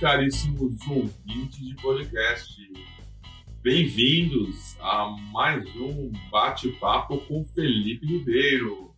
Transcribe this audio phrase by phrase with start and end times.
[0.00, 2.56] caríssimos ouvintes de podcast.
[3.62, 8.94] Bem-vindos a mais um bate-papo com Felipe Ribeiro.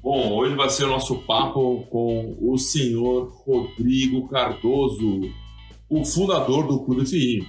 [0.00, 5.22] Bom, hoje vai ser o nosso papo com o senhor Rodrigo Cardoso,
[5.88, 7.44] o fundador do Clube FI.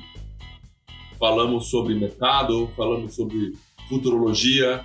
[1.19, 3.53] Falamos sobre mercado, falamos sobre
[3.87, 4.83] futurologia,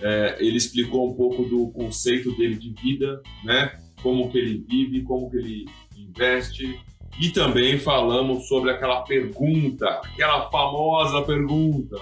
[0.00, 3.78] é, ele explicou um pouco do conceito dele de vida, né?
[4.02, 6.87] Como que ele vive, como que ele investe,
[7.20, 11.96] e também falamos sobre aquela pergunta, aquela famosa pergunta: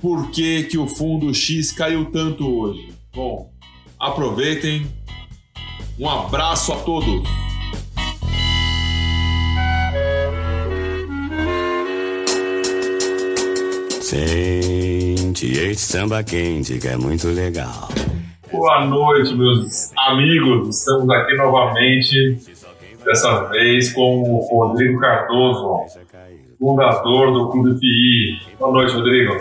[0.00, 2.92] por que, que o fundo X caiu tanto hoje?
[3.14, 3.50] Bom,
[3.98, 4.86] aproveitem.
[5.98, 7.28] Um abraço a todos.
[14.00, 17.88] Sente esse samba quente que é muito legal.
[18.50, 20.78] Boa noite, meus amigos.
[20.78, 22.38] Estamos aqui novamente
[23.04, 25.84] Dessa vez com o Rodrigo Cardoso,
[26.58, 28.56] fundador do Clube FI.
[28.58, 29.34] Boa noite, Rodrigo.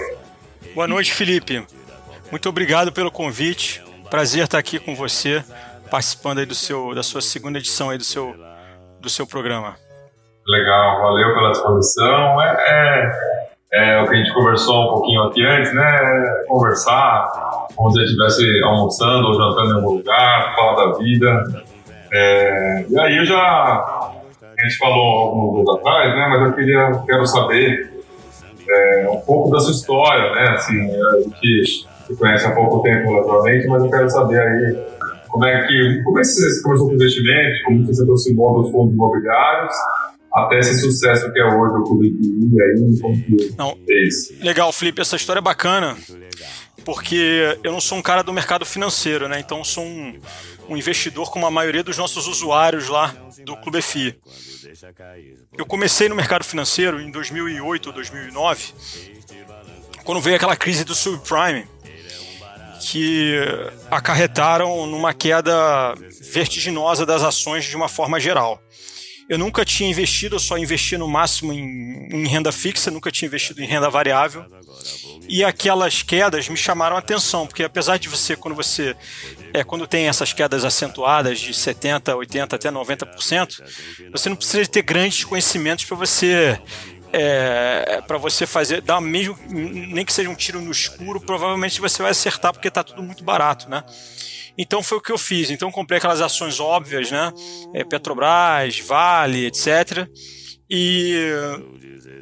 [0.73, 1.65] Boa noite, Felipe.
[2.31, 3.83] Muito obrigado pelo convite.
[4.09, 5.43] Prazer estar aqui com você,
[5.91, 8.35] participando aí do seu, da sua segunda edição aí do seu,
[9.01, 9.75] do seu programa.
[10.47, 12.41] Legal, valeu pela disposição.
[12.41, 13.11] É,
[13.71, 16.43] é, é, o que a gente conversou um pouquinho aqui antes, né?
[16.47, 17.29] Conversar,
[17.75, 21.63] como se estivesse almoçando ou jantando em algum lugar, falar da vida.
[22.11, 23.41] É, e aí eu já.
[23.41, 26.27] A gente falou alguns dias atrás, né?
[26.29, 27.93] Mas eu queria, quero saber
[28.69, 30.49] é, um pouco da sua história, né?
[30.51, 34.77] Assim, a gente se conhece há pouco tempo naturalmente, mas eu quero saber aí
[35.29, 38.71] como é que, como é que você começou com investimentos, como você se aproximou dos
[38.71, 39.73] fundos imobiliários
[40.33, 44.33] até esse sucesso que é hoje o Clube de aí, como que Não, é isso?
[44.41, 45.97] Legal, Felipe, essa história é bacana,
[46.85, 49.39] porque eu não sou um cara do mercado financeiro, né?
[49.39, 50.19] Então sou um,
[50.69, 54.19] um investidor como a maioria dos nossos usuários lá do Clube FI.
[55.57, 58.73] Eu comecei no mercado financeiro em 2008 ou 2009,
[60.03, 61.67] quando veio aquela crise do subprime,
[62.79, 63.35] que
[63.91, 65.95] acarretaram numa queda
[66.31, 68.61] vertiginosa das ações de uma forma geral.
[69.29, 73.27] Eu nunca tinha investido, eu só investi no máximo em, em, renda fixa, nunca tinha
[73.27, 74.43] investido em renda variável.
[75.27, 78.95] E aquelas quedas me chamaram a atenção, porque apesar de você, quando você
[79.53, 83.61] é, quando tem essas quedas acentuadas de 70%, 80% até 90%,
[84.11, 86.59] você não precisa ter grandes conhecimentos para você
[87.13, 92.01] é, para você fazer, dar mesmo, nem que seja um tiro no escuro, provavelmente você
[92.01, 93.83] vai acertar porque está tudo muito barato, né?
[94.59, 95.49] Então foi o que eu fiz.
[95.49, 97.31] Então comprei aquelas ações óbvias, né?
[97.73, 100.05] É, Petrobras, Vale, etc.
[100.69, 101.15] E,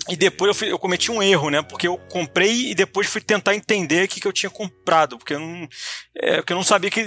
[0.07, 1.63] e depois eu, fui, eu, cometi um erro, né?
[1.63, 5.17] Porque eu comprei e depois fui tentar entender o que, que eu tinha comprado.
[5.17, 5.67] Porque eu não,
[6.15, 7.01] é, porque eu não sabia que.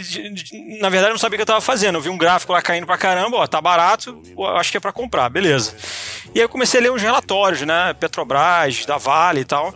[0.81, 1.97] Na verdade, eu não sabia o que eu estava fazendo.
[1.97, 4.21] Eu vi um gráfico lá caindo pra caramba, ó, tá barato,
[4.57, 5.77] acho que é para comprar, beleza.
[6.35, 7.95] E aí eu comecei a ler os relatórios, né?
[7.95, 9.73] Petrobras, da Vale e tal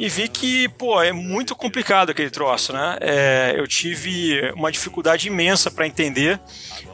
[0.00, 2.96] e vi que, pô, é muito complicado aquele troço, né?
[3.02, 6.40] É, eu tive uma dificuldade imensa para entender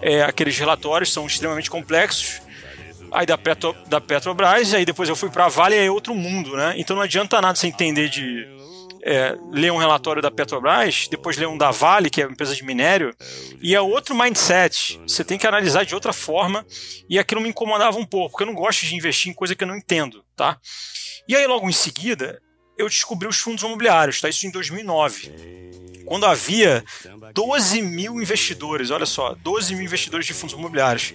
[0.03, 2.43] é, aqueles relatórios, são extremamente complexos.
[3.12, 6.56] Aí da, Petro, da Petrobras, aí depois eu fui para a Vale, é outro mundo,
[6.56, 6.75] né?
[6.78, 8.45] Então não adianta nada você entender de
[9.05, 12.56] é, ler um relatório da Petrobras, depois ler um da Vale, que é uma empresa
[12.56, 13.15] de minério,
[13.62, 15.00] e é outro mindset.
[15.06, 16.66] Você tem que analisar de outra forma,
[17.09, 19.62] e aquilo me incomodava um pouco, porque eu não gosto de investir em coisa que
[19.62, 20.59] eu não entendo, tá?
[21.28, 22.41] E aí logo em seguida,
[22.77, 24.29] eu descobri os fundos imobiliários, tá?
[24.29, 25.57] Isso em 2009.
[26.05, 26.85] Quando havia
[27.35, 31.13] 12 mil investidores, olha só, 12 mil investidores de fundos imobiliários.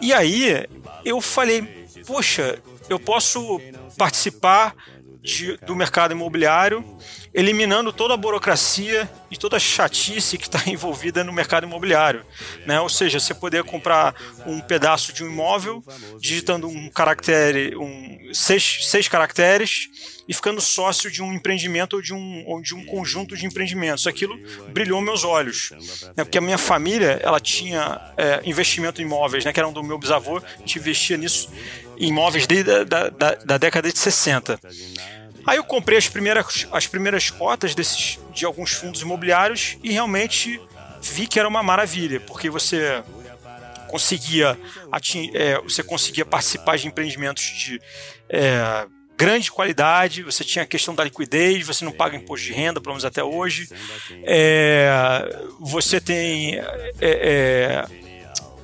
[0.00, 0.66] E aí
[1.04, 2.58] eu falei, poxa,
[2.88, 3.60] eu posso
[3.96, 4.74] participar
[5.22, 6.84] de, do mercado imobiliário,
[7.34, 12.24] eliminando toda a burocracia e toda a chatice que está envolvida no mercado imobiliário.
[12.64, 12.80] Né?
[12.80, 14.14] Ou seja, você poder comprar
[14.46, 15.82] um pedaço de um imóvel,
[16.20, 19.88] digitando um caractere, um, seis, seis caracteres,
[20.26, 24.06] e ficando sócio de um empreendimento ou de um, ou de um conjunto de empreendimentos.
[24.06, 24.38] Aquilo
[24.72, 25.72] brilhou meus olhos.
[26.16, 26.24] Né?
[26.24, 29.52] Porque a minha família ela tinha é, investimento em imóveis, né?
[29.52, 31.50] que eram do meu bisavô, gente investia nisso
[31.98, 34.58] em imóveis desde da, da, da década de 60.
[35.46, 40.60] Aí eu comprei as primeiras, as primeiras cotas desses, de alguns fundos imobiliários e realmente
[41.02, 43.02] vi que era uma maravilha, porque você
[43.88, 44.58] conseguia,
[45.34, 47.80] é, você conseguia participar de empreendimentos de
[48.28, 48.86] é,
[49.16, 52.94] grande qualidade, você tinha a questão da liquidez, você não paga imposto de renda, pelo
[52.94, 53.68] menos até hoje.
[54.24, 54.88] É,
[55.60, 56.64] você tem é,
[57.00, 57.84] é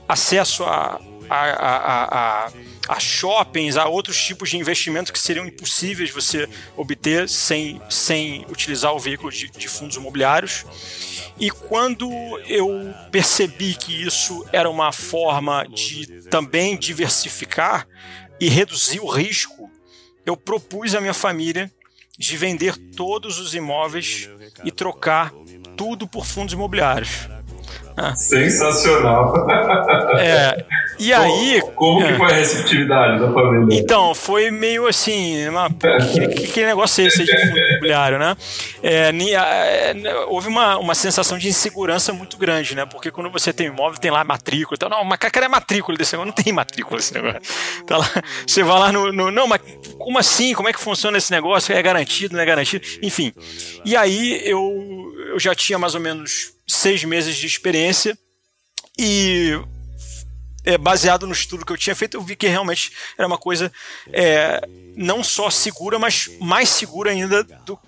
[0.09, 2.05] acesso a, a, a,
[2.47, 2.53] a,
[2.90, 8.92] a shoppings, a outros tipos de investimento que seriam impossíveis você obter sem, sem utilizar
[8.92, 10.66] o veículo de, de fundos imobiliários.
[11.38, 12.10] E quando
[12.48, 17.87] eu percebi que isso era uma forma de também diversificar
[18.40, 19.70] e reduzir o risco,
[20.26, 21.70] eu propus à minha família
[22.19, 24.28] de vender todos os imóveis
[24.64, 25.32] e trocar
[25.76, 27.28] tudo por fundos imobiliários.
[28.14, 29.35] Sensacional.
[30.19, 30.64] É,
[30.99, 31.61] e aí.
[31.61, 32.17] Como, como que é.
[32.17, 33.79] foi a receptividade da família?
[33.79, 35.49] Então, foi meio assim.
[35.49, 38.37] Uma, que, que negócio é esse de fundo imobiliário, né?
[38.82, 39.11] É,
[40.29, 42.85] houve uma, uma sensação de insegurança muito grande, né?
[42.87, 44.76] Porque quando você tem imóvel, tem lá matrícula.
[44.76, 46.35] Então, não, mas cadê a matrícula desse negócio?
[46.35, 47.41] Não tem matrícula esse negócio.
[47.87, 48.08] Tá lá,
[48.46, 49.31] você vai lá no, no.
[49.31, 49.61] Não, mas
[49.99, 50.53] como assim?
[50.55, 51.75] Como é que funciona esse negócio?
[51.75, 52.85] É garantido, não é garantido?
[53.03, 53.32] Enfim.
[53.85, 58.19] E aí eu, eu já tinha mais ou menos seis meses de experiência
[58.99, 59.59] e
[60.65, 63.73] é, baseado no estudo que eu tinha feito, eu vi que realmente era uma coisa
[64.12, 64.61] é,
[64.97, 67.79] não só segura, mas mais segura ainda do,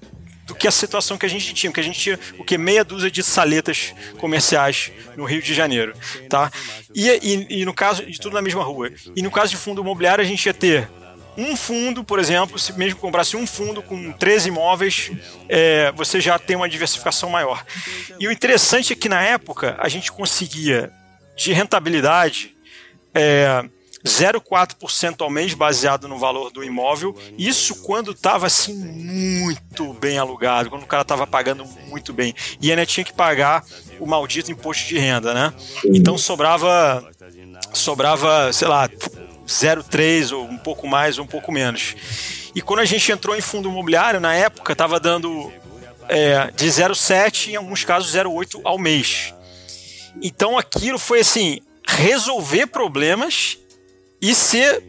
[0.46, 2.84] do que a situação que a gente tinha, porque a gente tinha o que meia
[2.84, 5.94] dúzia de saletas comerciais no Rio de Janeiro,
[6.28, 6.50] tá?
[6.94, 8.90] E, e, e no caso de tudo na mesma rua.
[9.14, 10.88] E no caso de fundo imobiliário a gente ia ter
[11.36, 15.10] um fundo, por exemplo, se mesmo comprasse um fundo com 13 imóveis,
[15.48, 17.64] é, você já tem uma diversificação maior.
[18.18, 20.92] E o interessante é que na época a gente conseguia
[21.36, 22.54] de rentabilidade
[23.14, 23.64] é,
[24.04, 27.16] 0,4% ao mês baseado no valor do imóvel.
[27.38, 32.34] Isso quando estava assim muito bem alugado, quando o cara estava pagando muito bem.
[32.60, 33.64] E ainda tinha que pagar
[34.00, 35.52] o maldito imposto de renda, né?
[35.86, 37.08] Então sobrava
[37.72, 38.88] sobrava, sei lá,
[39.46, 41.94] 0,3 ou um pouco mais ou um pouco menos.
[42.54, 45.52] E quando a gente entrou em fundo imobiliário, na época estava dando
[46.08, 49.34] é, de 0,7 em alguns casos 0,8 ao mês.
[50.22, 53.58] Então aquilo foi assim, resolver problemas
[54.20, 54.82] e ser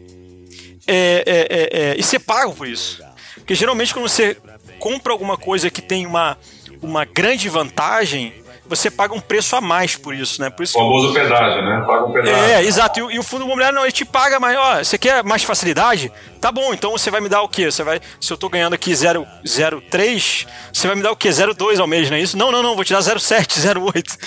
[0.86, 3.02] é, é, é, é, e ser pago por isso.
[3.34, 4.36] Porque geralmente quando você
[4.78, 6.38] compra alguma coisa que tem uma,
[6.82, 10.50] uma grande vantagem, você paga um preço a mais por isso, né?
[10.50, 11.20] Por isso o famoso que...
[11.20, 11.84] pedágio, né?
[11.86, 12.36] Paga um pedágio.
[12.36, 13.10] É, exato.
[13.10, 14.56] E, e, o fundo imobiliário não, ele te paga mais.
[14.56, 16.10] Ó, você quer mais facilidade?
[16.40, 17.70] Tá bom, então você vai me dar o quê?
[17.70, 21.30] Você vai, se eu tô ganhando aqui 0,3, você vai me dar o quê?
[21.30, 22.36] 0,2 ao mês, não é isso?
[22.36, 24.18] Não, não, não, vou te dar 0,7, 0,8.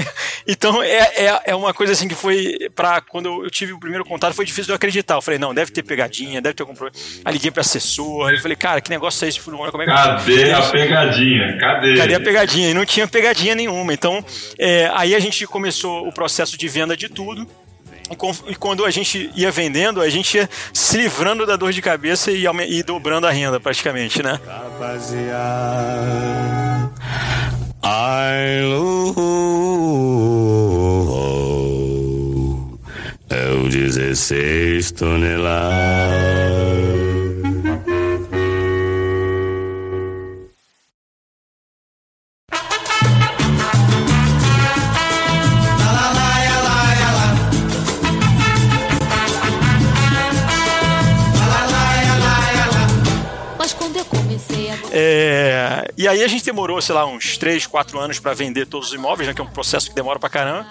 [0.48, 4.06] então é, é, é uma coisa assim que foi, para quando eu tive o primeiro
[4.06, 5.16] contato, foi difícil de eu acreditar.
[5.16, 6.98] Eu falei, não, deve ter pegadinha, deve ter algum problema.
[7.22, 9.72] Aí liguei pro assessor, eu falei, cara, que negócio é esse de fundo imobiliário?
[9.72, 11.58] Como é que Cadê a pegadinha?
[11.58, 11.96] Cadê?
[11.96, 12.70] Cadê a pegadinha?
[12.70, 13.85] E não tinha pegadinha nenhuma.
[13.92, 14.24] Então,
[14.58, 17.46] é, aí a gente começou o processo de venda de tudo.
[18.46, 22.30] E quando a gente ia vendendo, a gente ia se livrando da dor de cabeça
[22.30, 24.38] e, e dobrando a renda, praticamente, né?
[27.82, 28.62] Ai,
[33.28, 36.85] é o 16 toneladas.
[54.98, 58.88] É, e aí a gente demorou, sei lá, uns 3, 4 anos para vender todos
[58.88, 60.66] os imóveis, né, que é um processo que demora pra caramba.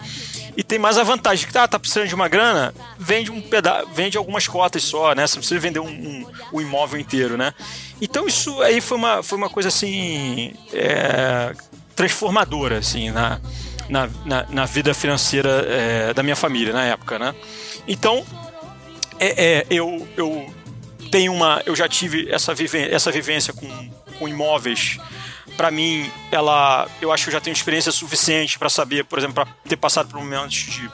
[0.58, 3.86] E tem mais a vantagem que tá, tá precisando de uma grana, vende um peda
[3.94, 5.28] vende algumas cotas só, né?
[5.28, 7.54] Você não precisa vender um, um, um, imóvel inteiro, né?
[8.02, 11.54] Então isso aí foi uma, foi uma coisa assim é,
[11.96, 13.40] transformadora, assim, na,
[13.88, 17.36] na, na, na vida financeira é, da minha família na época, né?
[17.88, 18.26] Então
[19.20, 20.52] é, é eu, eu
[21.12, 23.68] tenho uma, eu já tive essa, vive, essa vivência com
[24.18, 24.98] com imóveis,
[25.56, 29.36] para mim, ela, eu acho que eu já tenho experiência suficiente para saber, por exemplo,
[29.36, 30.92] para ter passado por momentos de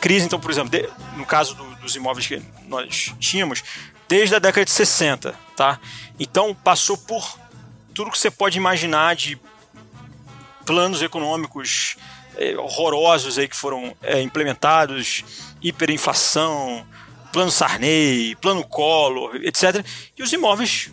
[0.00, 0.26] crise.
[0.26, 3.62] Então, por exemplo, de, no caso do, dos imóveis que nós tínhamos,
[4.08, 5.80] desde a década de 60, tá?
[6.18, 7.38] Então, passou por
[7.94, 9.38] tudo que você pode imaginar de
[10.64, 11.96] planos econômicos
[12.36, 15.24] é, horrorosos aí que foram é, implementados,
[15.62, 16.86] hiperinflação,
[17.32, 19.84] plano Sarney, plano Collor, etc.
[20.16, 20.90] E os imóveis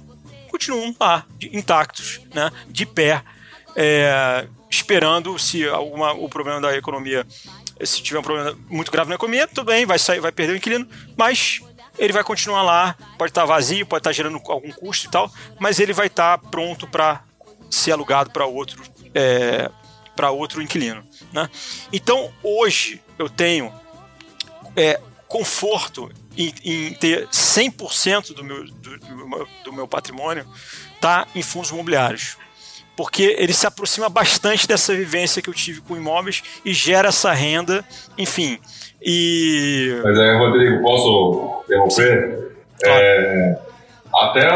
[0.51, 3.23] continuam lá, intactos, né, de pé,
[3.75, 7.25] é, esperando se alguma, o problema da economia,
[7.83, 10.57] se tiver um problema muito grave na economia, tudo bem, vai sair, vai perder o
[10.57, 11.61] inquilino, mas
[11.97, 15.79] ele vai continuar lá, pode estar vazio, pode estar gerando algum custo e tal, mas
[15.79, 17.23] ele vai estar pronto para
[17.69, 19.69] ser alugado para outro, é,
[20.15, 21.03] para outro inquilino.
[21.31, 21.49] Né?
[21.93, 23.73] Então, hoje eu tenho
[24.75, 30.45] é, conforto em, em ter 100% do meu, do, do, meu, do meu patrimônio
[30.99, 32.37] tá em fundos imobiliários.
[32.95, 37.31] porque ele se aproxima bastante dessa vivência que eu tive com imóveis e gera essa
[37.31, 37.83] renda,
[38.17, 38.59] enfim.
[39.01, 39.99] E.
[40.03, 42.51] Mas aí, Rodrigo, posso interromper?
[42.79, 43.03] Claro.
[43.03, 43.59] É,
[44.13, 44.47] até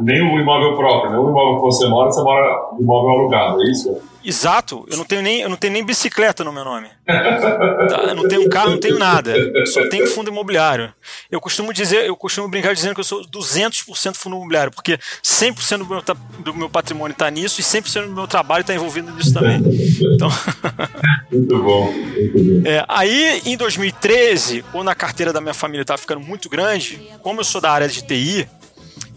[0.00, 3.62] nem o imóvel próprio, nem o imóvel que você mora, você mora no imóvel alugado,
[3.62, 4.00] é isso?
[4.24, 6.88] Exato, eu não tenho nem, eu não tenho nem bicicleta no meu nome.
[7.06, 8.04] Tá?
[8.08, 9.32] Eu não tenho carro, não tenho nada.
[9.66, 10.92] Só tenho fundo imobiliário.
[11.30, 15.78] Eu costumo dizer, eu costumo brincar dizendo que eu sou 200% fundo imobiliário, porque 100%
[15.78, 16.02] do meu,
[16.40, 19.62] do meu patrimônio está nisso e 100% do meu trabalho está envolvido nisso também.
[20.14, 20.28] Então...
[21.32, 21.92] muito bom.
[21.92, 22.68] Muito bom.
[22.68, 27.40] É, aí, em 2013, quando a carteira da minha família estava ficando muito grande, como
[27.40, 28.46] eu sou da área de TI,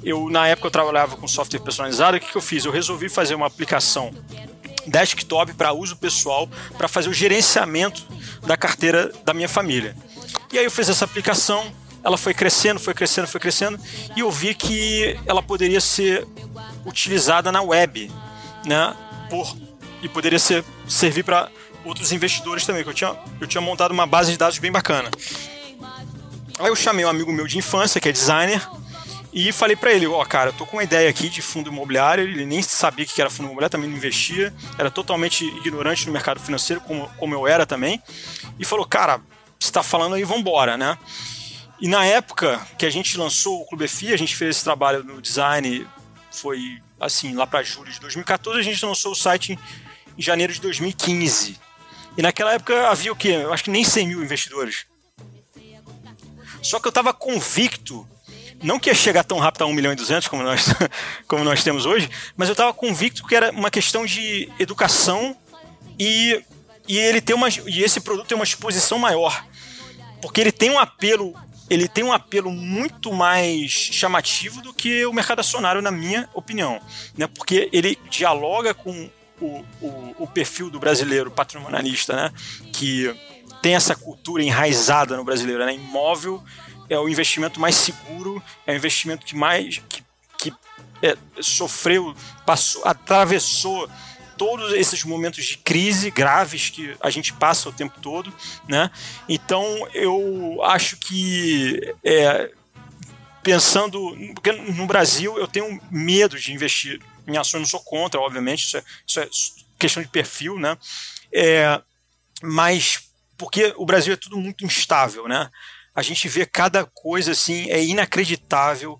[0.03, 2.65] eu na época eu trabalhava com software personalizado, o que, que eu fiz?
[2.65, 4.11] Eu resolvi fazer uma aplicação
[4.87, 8.03] desktop para uso pessoal para fazer o gerenciamento
[8.45, 9.95] da carteira da minha família.
[10.51, 11.71] E aí eu fiz essa aplicação,
[12.03, 13.79] ela foi crescendo, foi crescendo, foi crescendo
[14.15, 16.27] e eu vi que ela poderia ser
[16.85, 18.11] utilizada na web,
[18.65, 18.95] né?
[19.29, 19.55] Por
[20.01, 21.47] e poderia ser servir para
[21.85, 25.11] outros investidores também, que eu tinha eu tinha montado uma base de dados bem bacana.
[26.59, 28.67] Aí eu chamei um amigo meu de infância, que é designer,
[29.33, 31.69] e falei para ele, ó, oh, cara, eu tô com uma ideia aqui de fundo
[31.69, 36.11] imobiliário, ele nem sabia que era fundo imobiliário, também não investia, era totalmente ignorante no
[36.11, 38.01] mercado financeiro, como, como eu era também,
[38.59, 39.21] e falou, cara,
[39.57, 40.97] você tá falando aí, vambora, né?
[41.79, 45.03] E na época que a gente lançou o Clube FI, a gente fez esse trabalho
[45.03, 45.87] no design,
[46.29, 49.59] foi assim, lá para julho de 2014, a gente lançou o site em,
[50.17, 51.59] em janeiro de 2015.
[52.17, 53.29] E naquela época havia o quê?
[53.29, 54.85] Eu acho que nem 100 mil investidores.
[56.61, 58.07] Só que eu estava convicto
[58.61, 60.67] não que ia chegar tão rápido a 1 milhão e 200 como nós,
[61.27, 65.35] como nós temos hoje, mas eu estava convicto que era uma questão de educação
[65.99, 66.43] e,
[66.87, 69.45] e ele tem uma e esse produto tem uma exposição maior.
[70.21, 71.33] Porque ele tem um apelo,
[71.69, 76.79] ele tem um apelo muito mais chamativo do que o mercado acionário na minha opinião,
[77.17, 77.27] né?
[77.27, 79.09] Porque ele dialoga com
[79.41, 82.31] o, o, o perfil do brasileiro patrimonialista, né?
[82.71, 83.13] Que
[83.61, 85.73] tem essa cultura enraizada no brasileiro, né?
[85.73, 86.43] Imóvel
[86.91, 90.03] é o investimento mais seguro, é o investimento que mais que,
[90.37, 90.53] que
[91.01, 92.13] é, sofreu,
[92.45, 93.89] passou, atravessou
[94.37, 98.33] todos esses momentos de crise graves que a gente passa o tempo todo,
[98.67, 98.91] né?
[99.29, 102.51] Então eu acho que é,
[103.41, 108.65] pensando porque no Brasil eu tenho medo de investir em ações, não sou contra, obviamente,
[108.65, 109.29] isso é, isso é
[109.79, 110.77] questão de perfil, né?
[111.31, 111.81] É,
[112.43, 115.49] mas porque o Brasil é tudo muito instável, né?
[115.95, 118.99] A gente vê cada coisa assim, é inacreditável.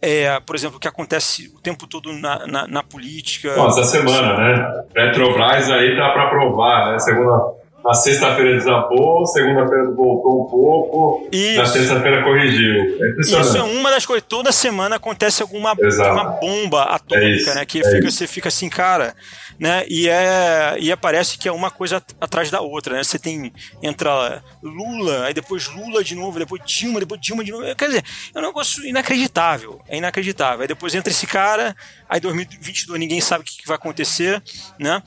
[0.00, 3.56] É, por exemplo, o que acontece o tempo todo na, na, na política.
[3.56, 4.84] Nossa, essa semana, né?
[4.94, 6.98] Petrobras aí tá para provar, né?
[7.00, 11.58] Segunda, na sexta-feira desabou, segunda-feira voltou um pouco, Isso.
[11.58, 12.74] na sexta-feira corrigiu.
[13.00, 14.26] É Isso é uma das coisas.
[14.28, 17.64] Toda semana acontece alguma uma bomba atômica, é né?
[17.64, 19.14] Que é fica, você fica assim, cara
[19.58, 19.84] né?
[19.88, 23.02] E, é, e aparece que é uma coisa atrás da outra, né?
[23.02, 27.64] Você tem, entra Lula, aí depois Lula de novo, depois Dilma, depois Dilma de novo.
[27.74, 28.04] Quer dizer,
[28.34, 30.62] é um negócio inacreditável, é inacreditável.
[30.62, 31.74] Aí depois entra esse cara,
[32.08, 34.40] aí 2022 ninguém sabe o que vai acontecer,
[34.78, 35.02] né?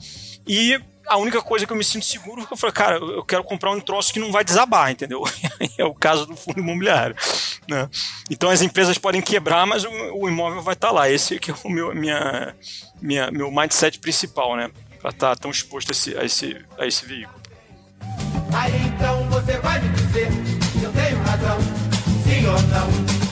[0.46, 3.24] E a única coisa que eu me sinto seguro é que eu falei, cara, eu
[3.24, 5.22] quero comprar um troço que não vai desabar, entendeu?
[5.76, 7.16] é o caso do fundo imobiliário.
[7.68, 7.88] Né?
[8.30, 11.08] Então as empresas podem quebrar, mas o, imóvel vai estar lá.
[11.08, 12.54] Esse que é o meu, minha,
[13.00, 14.70] minha, meu mindset principal, né?
[15.00, 17.40] Para estar tá tão exposto a esse, a esse, a esse veículo.
[18.54, 20.28] Aí então você vai me dizer
[20.72, 21.58] se eu tenho razão,
[22.24, 23.22] sim ou não.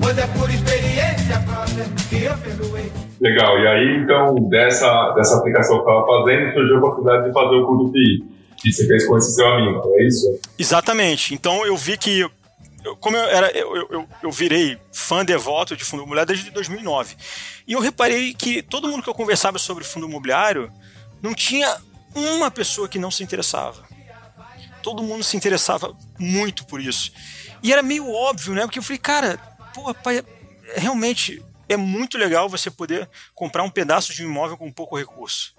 [0.00, 2.92] Pois é por experiência própria que eu perdoei.
[3.20, 7.32] Legal, e aí então dessa, dessa aplicação que eu estava fazendo surgiu a oportunidade de
[7.32, 8.24] fazer o curso PI,
[8.56, 10.40] que você fez com esse seu amigo, é isso?
[10.58, 12.24] Exatamente, então eu vi que
[13.00, 17.16] como eu, era, eu, eu, eu, virei fã devoto de fundo imobiliário desde 2009.
[17.66, 20.72] E eu reparei que todo mundo que eu conversava sobre fundo imobiliário
[21.20, 21.76] não tinha
[22.14, 23.82] uma pessoa que não se interessava.
[24.82, 27.12] Todo mundo se interessava muito por isso.
[27.62, 28.62] E era meio óbvio, né?
[28.62, 29.38] Porque eu falei, cara,
[29.74, 30.24] pô, pai,
[30.76, 35.54] realmente é muito legal você poder comprar um pedaço de um imóvel com pouco recurso.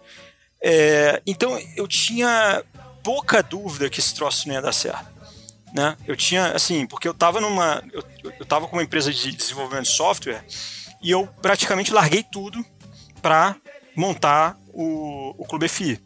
[0.61, 2.63] É, então eu tinha
[3.03, 5.19] pouca dúvida que esse troço não ia dar certo
[5.73, 5.95] né?
[6.07, 7.83] Eu tinha, assim, porque eu estava numa.
[7.91, 8.03] Eu,
[8.39, 10.43] eu tava com uma empresa de desenvolvimento de software
[11.01, 12.65] e eu praticamente larguei tudo
[13.21, 13.55] para
[13.95, 15.99] montar o, o Clube FI.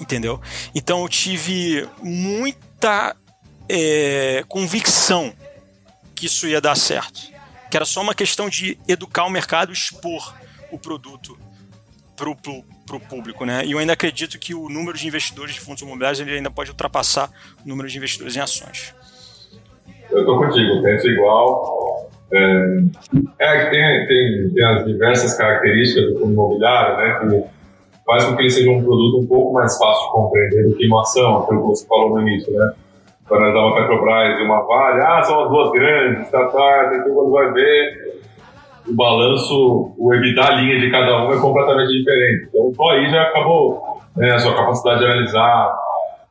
[0.00, 0.40] Entendeu?
[0.74, 3.16] Então eu tive muita
[3.68, 5.32] é, convicção
[6.14, 7.35] que isso ia dar certo.
[7.70, 10.34] Que era só uma questão de educar o mercado, expor
[10.70, 11.38] o produto
[12.16, 12.30] para
[12.96, 13.64] o público, né?
[13.64, 16.70] E eu ainda acredito que o número de investidores de fundos imobiliários ele ainda pode
[16.70, 17.30] ultrapassar
[17.64, 18.94] o número de investidores em ações.
[20.10, 22.10] Eu estou contigo, penso igual.
[22.32, 22.80] É,
[23.38, 27.18] é tem, tem, tem as diversas características do fundo imobiliário, né?
[27.20, 27.56] Que
[28.04, 30.86] faz com que ele seja um produto um pouco mais fácil de compreender do que
[30.86, 32.72] uma ação, aquilo que você falou no início, né?
[33.28, 37.14] Quando nós uma Petrobras e uma Vale, ah, são as duas grandes, tá, tá, depois
[37.14, 38.20] quando vai ver,
[38.88, 42.48] o balanço, o EBITDA a linha de cada um é completamente diferente.
[42.48, 45.74] Então, só aí já acabou né, a sua capacidade de analisar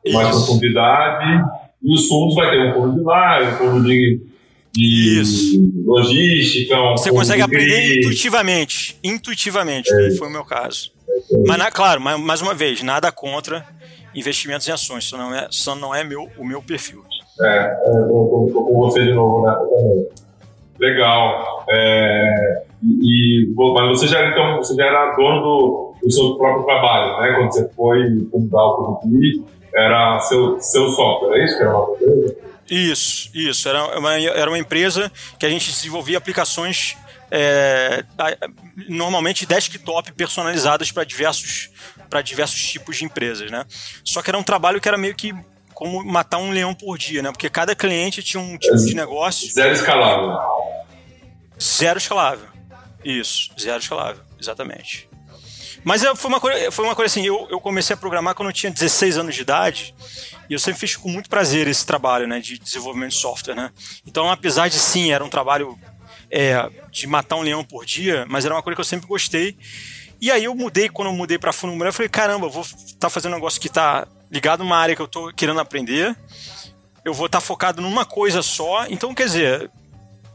[0.04, 1.44] com mais profundidade.
[1.82, 4.20] E os fundos vai ter um fundo de lá, um fundo de,
[4.72, 5.70] de Isso.
[5.84, 6.80] logística.
[6.80, 8.98] Um Você consegue de aprender intuitivamente.
[9.04, 10.90] Intuitivamente, que foi o meu caso.
[11.46, 13.64] Mas, na- claro, mais uma vez, nada contra
[14.16, 15.04] investimentos em ações.
[15.04, 17.04] Isso não é, isso não é meu, o meu perfil.
[17.40, 20.08] É, é, tô com você de novo também.
[20.78, 21.64] Legal.
[21.68, 27.20] É, e, mas você já, então, você já era dono do, do seu próprio trabalho,
[27.20, 27.34] né?
[27.36, 29.44] Quando você foi fundar o Produti,
[29.74, 32.36] era seu, seu software, é isso que era uma coisa?
[32.70, 33.68] Isso, isso.
[33.68, 36.96] Era uma, era uma empresa que a gente desenvolvia aplicações
[37.30, 38.04] é,
[38.88, 41.70] normalmente desktop personalizadas para diversos,
[42.08, 43.64] para diversos tipos de empresas, né?
[44.04, 45.34] Só que era um trabalho que era meio que
[45.74, 47.30] como matar um leão por dia, né?
[47.30, 50.38] Porque cada cliente tinha um tipo de negócio Zero escalável.
[51.60, 52.48] zero escalável.
[53.04, 55.08] Isso, zero escalável, exatamente.
[55.84, 58.52] Mas foi uma coisa, foi uma coisa assim, eu, eu comecei a programar quando eu
[58.52, 59.94] tinha 16 anos de idade
[60.50, 63.70] e eu sempre fiz com muito prazer esse trabalho, né, de desenvolvimento de software, né.
[64.04, 65.78] Então, apesar de sim, era um trabalho
[66.30, 69.56] é, de matar um leão por dia, mas era uma coisa que eu sempre gostei.
[70.20, 72.62] E aí eu mudei, quando eu mudei para Fundo Mulher, eu falei, caramba, eu vou
[72.62, 76.16] estar fazendo um negócio que está ligado numa área que eu estou querendo aprender,
[77.04, 79.70] eu vou estar focado numa coisa só, então, quer dizer,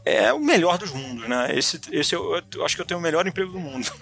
[0.04, 1.50] é o melhor dos mundos, né?
[1.56, 3.90] Esse, esse eu, eu acho que eu tenho o melhor emprego do mundo.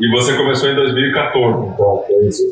[0.00, 2.42] E você começou em 2014, então, foi isso.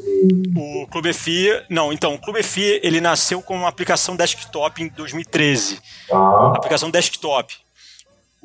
[0.56, 4.88] O Clube FI, não, então, o Clube FI, ele nasceu como uma aplicação desktop em
[4.88, 5.80] 2013.
[6.08, 6.52] Tá.
[6.56, 7.54] Aplicação desktop.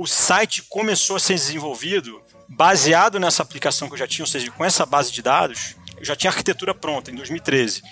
[0.02, 4.50] O site começou a ser desenvolvido baseado nessa aplicação que eu já tinha, ou seja,
[4.50, 7.84] com essa base de dados, eu já tinha arquitetura pronta em 2013,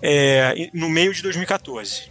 [0.00, 2.02] é, no meio de 2014.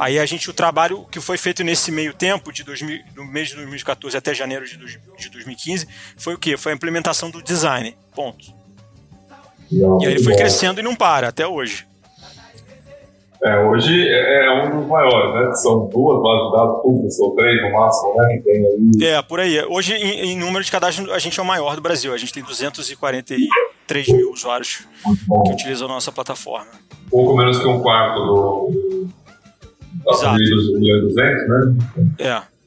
[0.00, 3.50] Aí a gente, o trabalho que foi feito nesse meio tempo, de 2000, do mês
[3.50, 5.86] de 2014 até janeiro de, de 2015,
[6.16, 6.56] foi o quê?
[6.56, 7.96] Foi a implementação do design.
[8.12, 8.52] Ponto.
[9.70, 11.86] Não, E aí ele foi crescendo e não para, até hoje.
[13.44, 15.54] É, hoje é, é um dos maiores, né?
[15.54, 18.36] São duas bases de dados públicas, ou três no máximo, né?
[18.36, 19.14] Que tem aí.
[19.14, 19.64] É, por aí.
[19.64, 22.12] Hoje, em, em número de cadastro, a gente é o maior do Brasil.
[22.12, 24.86] A gente tem 243 mil usuários
[25.46, 26.66] que utilizam a nossa plataforma.
[27.10, 29.06] pouco menos que um quarto do.
[30.04, 30.38] da Exato.
[30.38, 31.76] dos 1 milhão e 200, né?
[32.18, 32.58] É.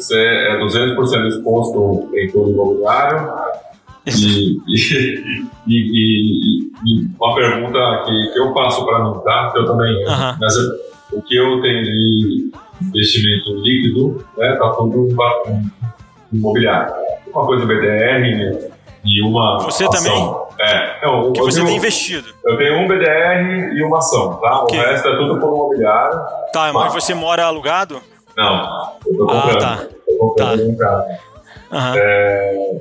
[0.00, 3.32] Você é 200% exposto em todo imobiliário.
[4.10, 9.50] E, e, e, e- uma pergunta que, que eu faço para mim, tá?
[9.52, 10.04] Que eu também.
[10.06, 10.38] Aham.
[10.40, 10.54] Mas
[11.12, 14.56] o que eu tenho de investimento líquido, né?
[14.56, 15.14] Tá tudo
[16.32, 16.94] imobiliário.
[17.34, 18.70] Uma coisa BDR
[19.04, 19.58] e uma.
[19.60, 19.90] Você ação.
[20.02, 20.34] também?
[20.60, 21.06] É.
[21.06, 22.28] Não, Que você tenho- tem investido.
[22.46, 24.62] Eu tenho um BDR e uma ação, tá?
[24.62, 24.78] Ok.
[24.78, 26.18] O resto é tudo por imobiliário.
[26.52, 28.00] Tá, mas você mora alugado?
[28.38, 29.58] Não, eu tô Ah, comprando.
[29.60, 29.88] tá.
[30.08, 31.06] Eu tô comprando Tá.
[31.72, 31.76] um.
[31.76, 31.94] Aham.
[31.98, 32.78] É,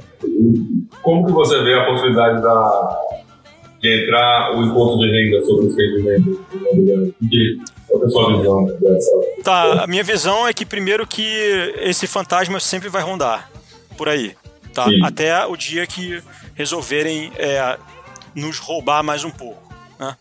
[1.02, 3.00] como que você vê a possibilidade da,
[3.82, 6.38] de entrar o imposto de renda sobre os rendimentos?
[7.30, 7.58] Que,
[7.90, 9.12] qual é a sua visão dessa?
[9.44, 11.26] Tá, a minha visão é que primeiro que
[11.82, 13.50] esse fantasma sempre vai rondar
[13.98, 14.36] por aí,
[14.74, 14.86] tá?
[14.86, 15.04] Sim.
[15.04, 16.22] Até o dia que
[16.56, 17.78] resolverem é,
[18.36, 19.62] nos roubar mais um pouco,
[20.00, 20.16] né?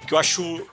[0.00, 0.66] Porque eu acho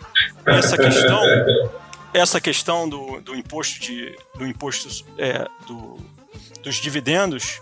[0.45, 1.19] essa questão,
[2.13, 5.97] essa questão do, do imposto de, do imposto é, do,
[6.63, 7.61] dos dividendos,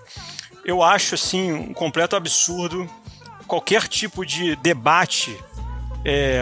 [0.64, 2.90] eu acho assim um completo absurdo
[3.46, 5.38] qualquer tipo de debate
[6.04, 6.42] é,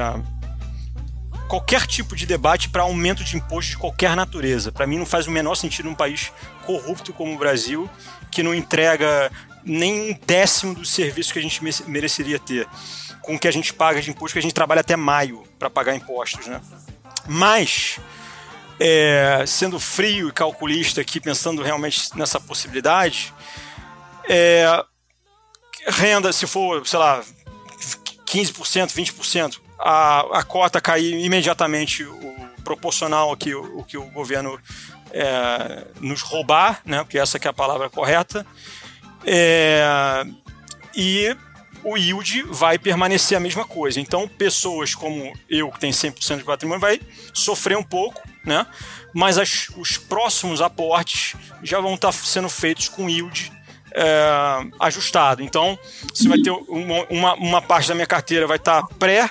[1.48, 4.72] qualquer tipo de debate para aumento de imposto de qualquer natureza.
[4.72, 6.32] Para mim não faz o menor sentido num país
[6.66, 7.90] corrupto como o Brasil,
[8.32, 9.32] que não entrega
[9.64, 12.68] nem um décimo do serviço que a gente me- mereceria ter,
[13.22, 15.70] com o que a gente paga de imposto, que a gente trabalha até maio para
[15.70, 16.60] pagar impostos, né?
[17.28, 18.00] Mas
[18.80, 23.34] é, sendo frio e calculista aqui, pensando realmente nessa possibilidade,
[24.30, 24.84] é,
[25.88, 27.24] renda, se for, sei lá,
[28.26, 34.60] 15%, 20%, a, a cota cair imediatamente o proporcional ao que o, que o governo
[35.12, 38.46] é, nos roubar, né, porque essa é a palavra correta,
[39.26, 40.26] é,
[40.96, 41.36] e
[41.86, 44.00] o yield vai permanecer a mesma coisa.
[44.00, 47.00] Então, pessoas como eu, que tem 100% de patrimônio, vai
[47.34, 48.66] sofrer um pouco, né?
[49.14, 53.52] mas as- os próximos aportes já vão estar sendo feitos com yield
[53.98, 54.28] é,
[54.80, 55.42] ajustado.
[55.42, 55.80] Então,
[56.14, 59.30] você vai ter uma, uma, uma parte da minha carteira vai estar pré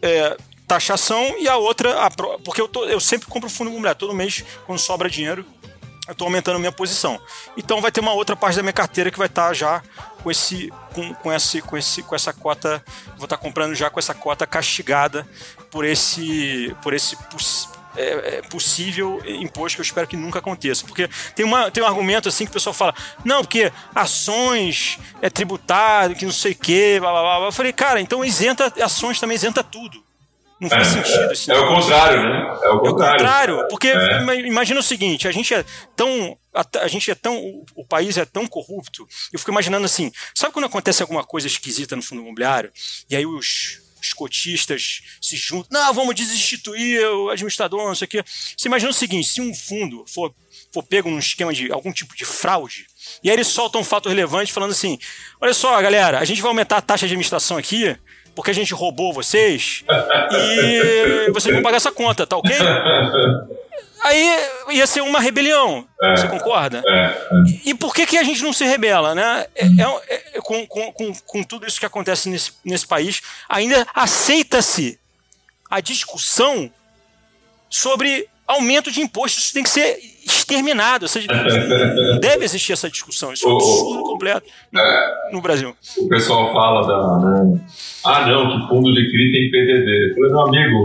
[0.00, 2.10] é, taxação e a outra, a
[2.44, 5.44] porque eu, tô- eu sempre compro fundo imobiliário, todo mês, quando sobra dinheiro,
[6.10, 7.20] eu estou aumentando a minha posição.
[7.56, 9.80] Então vai ter uma outra parte da minha carteira que vai estar já
[10.22, 12.84] com esse, com, com esse, com esse, com essa cota,
[13.16, 15.26] vou estar comprando já com essa cota castigada
[15.70, 20.84] por esse, por esse poss- é, é, possível imposto que eu espero que nunca aconteça.
[20.84, 22.94] Porque tem, uma, tem um argumento assim que o pessoal fala,
[23.24, 27.46] não, porque ações é tributado, que não sei o quê, blá, blá, blá.
[27.46, 30.02] Eu falei, cara, então isenta ações também isenta tudo.
[30.60, 32.58] Não faz sentido esse É o contrário, né?
[32.62, 33.18] É o É o contrário.
[33.18, 34.20] contrário, porque É.
[34.20, 35.64] ima- imagina o seguinte, a gente é
[35.96, 39.06] tão a, a gente é tão o, o país é tão corrupto.
[39.32, 42.70] Eu fico imaginando assim, sabe quando acontece alguma coisa esquisita no fundo imobiliário
[43.08, 48.08] e aí os os cotistas se juntam, não, vamos desinstituir o administrador, não sei o
[48.08, 48.24] quê.
[48.56, 50.34] Você imagina o seguinte, se um fundo for,
[50.72, 52.86] for pego num esquema de algum tipo de fraude,
[53.22, 54.98] e aí eles soltam um fato relevante falando assim,
[55.38, 57.94] olha só, galera, a gente vai aumentar a taxa de administração aqui,
[58.34, 59.84] porque a gente roubou vocês,
[60.32, 62.54] e vocês vão pagar essa conta, tá ok?
[64.02, 66.82] Aí ia ser uma rebelião, você concorda?
[66.88, 67.14] É,
[67.66, 69.46] E por que, que a gente não se rebela, né?
[69.54, 73.86] É- é- é- com, com, com, com tudo isso que acontece nesse, nesse país, ainda
[73.94, 74.98] aceita-se
[75.70, 76.70] a discussão
[77.68, 79.44] sobre aumento de impostos.
[79.44, 81.04] Isso tem que ser exterminado.
[81.04, 81.26] Ou seja,
[82.20, 83.32] deve existir essa discussão.
[83.32, 84.80] Isso é um absurdo completo no,
[85.32, 85.74] no Brasil.
[85.98, 87.18] o pessoal fala da.
[87.44, 87.60] né,
[88.04, 90.10] Ah, não, que fundo de CRI tem PDD.
[90.10, 90.84] Eu falei, meu amigo,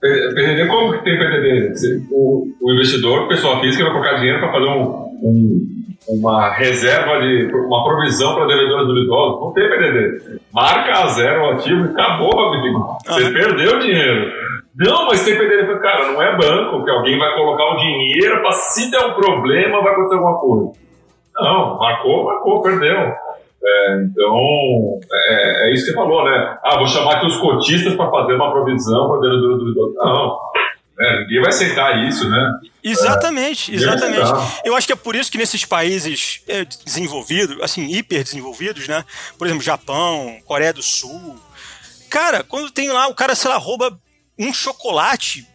[0.00, 1.72] PDD, como que tem PDD?
[2.10, 4.82] O, o investidor, pessoa física, vai colocar dinheiro para fazer um,
[5.22, 7.52] um- uma reserva de.
[7.54, 9.40] uma provisão para devedores duvidosos.
[9.40, 10.40] Não tem PDD.
[10.52, 12.96] Marca a zero o ativo e acabou, amigo.
[13.06, 13.32] Você Aham.
[13.32, 14.32] perdeu o dinheiro.
[14.80, 15.26] Não, mas.
[15.28, 19.04] Eu falei, Cara, não é banco que alguém vai colocar o dinheiro para se der
[19.04, 20.72] um problema, vai acontecer alguma coisa.
[21.36, 22.96] Não, marcou, marcou, perdeu.
[23.62, 26.58] É, então, é, é isso que você falou, né?
[26.64, 29.94] Ah, vou chamar aqui os cotistas para fazer uma provisão para devedor duvidoso.
[29.96, 30.38] Não,
[30.98, 31.20] né?
[31.20, 32.52] ninguém vai aceitar isso, né?
[32.82, 33.74] Exatamente, É.
[33.74, 34.30] exatamente.
[34.64, 39.04] Eu acho que é por isso que nesses países é, desenvolvidos, assim, hiper desenvolvidos, né?
[39.38, 41.36] Por exemplo, Japão, Coreia do Sul.
[42.08, 43.92] Cara, quando tem lá, o cara, sei lá, rouba
[44.40, 45.46] um chocolate.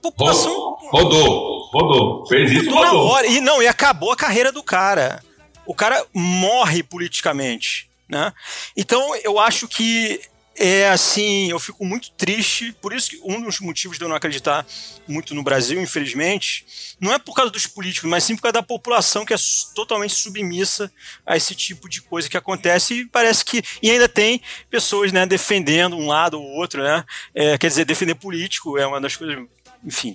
[0.00, 2.26] População Rodou, rodou.
[2.26, 3.08] Fez isso, rodou.
[3.08, 3.26] hora.
[3.26, 5.22] E não, e acabou a carreira do cara.
[5.66, 8.32] O cara morre politicamente, né?
[8.76, 10.20] Então, eu acho que
[10.62, 14.14] é assim, eu fico muito triste, por isso que um dos motivos de eu não
[14.14, 14.66] acreditar
[15.08, 16.66] muito no Brasil, infelizmente,
[17.00, 19.38] não é por causa dos políticos, mas sim por causa da população que é
[19.74, 20.92] totalmente submissa
[21.24, 25.24] a esse tipo de coisa que acontece e parece que e ainda tem pessoas, né,
[25.24, 27.06] defendendo um lado ou outro, né?
[27.34, 29.42] É, quer dizer, defender político é uma das coisas,
[29.82, 30.14] enfim,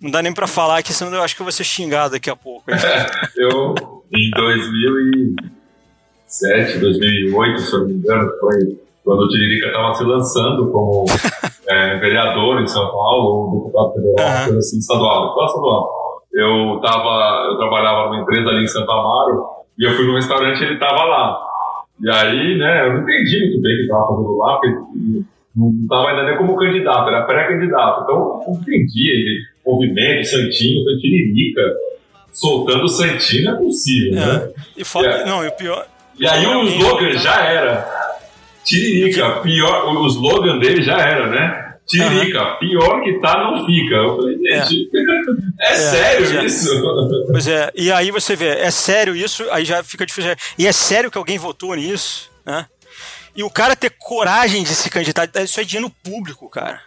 [0.00, 2.30] não dá nem pra falar que senão eu acho que eu vou ser xingado daqui
[2.30, 2.64] a pouco.
[3.36, 3.74] Eu,
[4.10, 10.70] em 2007, 2008, se eu não me engano, foi quando o Tiririca estava se lançando
[10.70, 11.04] como
[11.68, 15.90] é, vereador em São Paulo, ou deputado federal, coisa assim, estadual, deputado estadual.
[16.32, 19.44] Eu, tava, eu trabalhava numa empresa ali em Santo Amaro,
[19.78, 21.38] e eu fui no restaurante e ele estava lá.
[22.02, 24.76] E aí, né, eu não entendi muito bem o que estava fazendo lá, porque
[25.56, 28.02] não estava ainda nem como candidato, era pré-candidato.
[28.04, 31.62] Então, eu não entendi ele, movimento, Santinho, Tiririca,
[32.32, 34.50] soltando Santinho, não é possível, né?
[34.56, 34.60] É.
[34.78, 35.24] E fora, É.
[35.26, 35.86] não, e o pior.
[36.18, 37.99] E aí o slogan já era.
[38.64, 39.86] Tiririca, pior.
[39.96, 41.66] O slogan dele já era, né?
[41.88, 43.94] Tiririca, pior que tá, não fica.
[43.96, 44.88] Eu falei, gente,
[45.60, 46.68] é, sério já- isso?
[47.32, 50.30] Pois é, e aí você vê, é sério isso, aí já fica difícil.
[50.56, 52.66] E é sério que alguém votou nisso, né?
[53.34, 56.80] E o cara ter coragem de se candidatar, isso é dinheiro público, cara.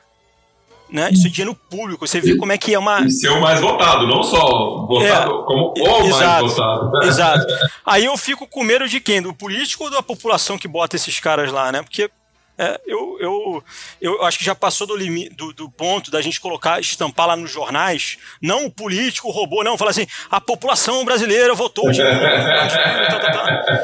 [0.93, 1.09] Né?
[1.11, 2.07] Isso é dinheiro público.
[2.07, 3.01] Você vê como é que é uma.
[3.01, 5.45] E ser o mais votado, não só votado, É.
[5.45, 6.47] como o mais Exato.
[6.47, 6.91] votado.
[7.03, 7.47] Exato.
[7.83, 9.19] Aí eu fico com medo de quem?
[9.19, 11.81] Do político ou da população que bota esses caras lá, né?
[11.81, 12.11] Porque
[12.57, 13.63] é, eu, eu,
[13.99, 17.35] eu acho que já passou do, limi, do, do ponto da gente colocar, estampar lá
[17.35, 22.01] nos jornais, não o político roubou, não, fala assim, a população brasileira votou de.
[22.01, 23.83] Tá, tá, tá.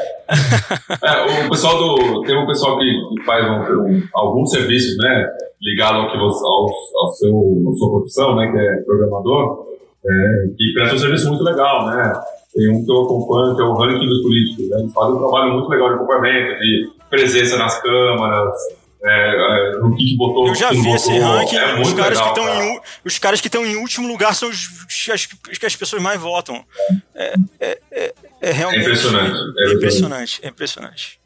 [1.02, 2.22] É, o pessoal do.
[2.22, 5.28] Tem um pessoal que, que faz um, um, alguns serviços, né?
[5.60, 6.70] Ligado ao que você, ao,
[7.02, 8.50] ao seu, à sua profissão, né?
[8.52, 9.66] Que é programador,
[10.06, 12.12] é, que presta um serviço muito legal, né?
[12.54, 14.80] Tem um que eu acompanho, que é o ranking dos políticos, né?
[14.80, 18.54] Eles fazem um trabalho muito legal de acompanhamento, de presença nas câmaras,
[19.04, 20.48] é, é, no que, que botou.
[20.48, 21.36] Eu já vi esse votou.
[21.38, 22.64] ranking, É os caras, legal, que estão cara.
[22.64, 25.76] em, os caras que estão em último lugar são os, os- as, os que as
[25.76, 26.64] pessoas mais votam.
[27.14, 31.20] É, é, é, é realmente É impressionante, é É impressionante, é impressionante.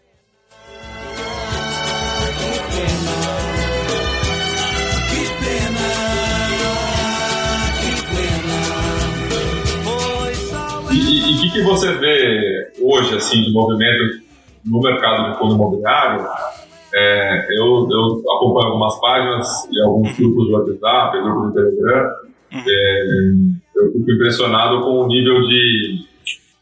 [10.93, 14.24] E o que, que você vê hoje, assim, de movimento
[14.65, 16.27] no mercado de fundo imobiliário?
[16.95, 22.11] É, eu, eu acompanho algumas páginas e alguns grupos de WhatsApp, grupos de Telegram.
[22.67, 23.33] É,
[23.77, 26.07] eu fico impressionado com o nível de.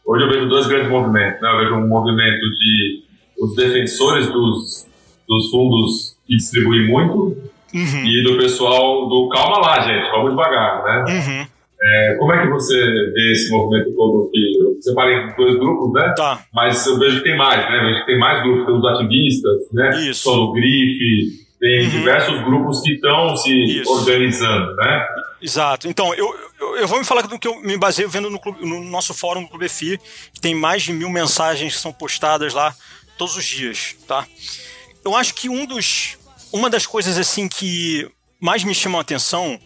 [0.06, 1.40] Hoje eu vejo dois grandes movimentos.
[1.40, 1.52] Né?
[1.52, 3.02] Eu vejo um movimento de
[3.40, 4.88] os defensores dos,
[5.28, 7.36] dos fundos que distribuem muito
[7.74, 8.04] Uhum.
[8.04, 11.04] e do pessoal do calma lá, gente, vamos devagar, né?
[11.08, 11.46] Uhum.
[11.84, 12.76] É, como é que você
[13.12, 16.14] vê esse movimento todo que eu separei em dois grupos, né?
[16.16, 16.44] Tá.
[16.54, 17.78] Mas eu vejo que tem mais, né?
[17.78, 19.90] Eu vejo que tem mais grupos, tem os ativistas, né?
[20.08, 20.22] Isso.
[20.22, 21.90] Solo Grife, tem Uhum.
[21.90, 23.90] diversos grupos que estão se Isso.
[23.92, 25.06] organizando, né?
[25.40, 25.88] Exato.
[25.88, 28.64] Então, eu, eu, eu vou me falar do que eu me baseio vendo no, clube-
[28.64, 29.98] no nosso fórum do Clube FI,
[30.32, 32.72] que tem mais de mil mensagens que são postadas lá
[33.18, 34.24] todos os dias, tá?
[35.04, 36.16] Eu acho que um dos,
[36.52, 38.08] uma das coisas assim que
[38.40, 39.58] mais me chamam a atenção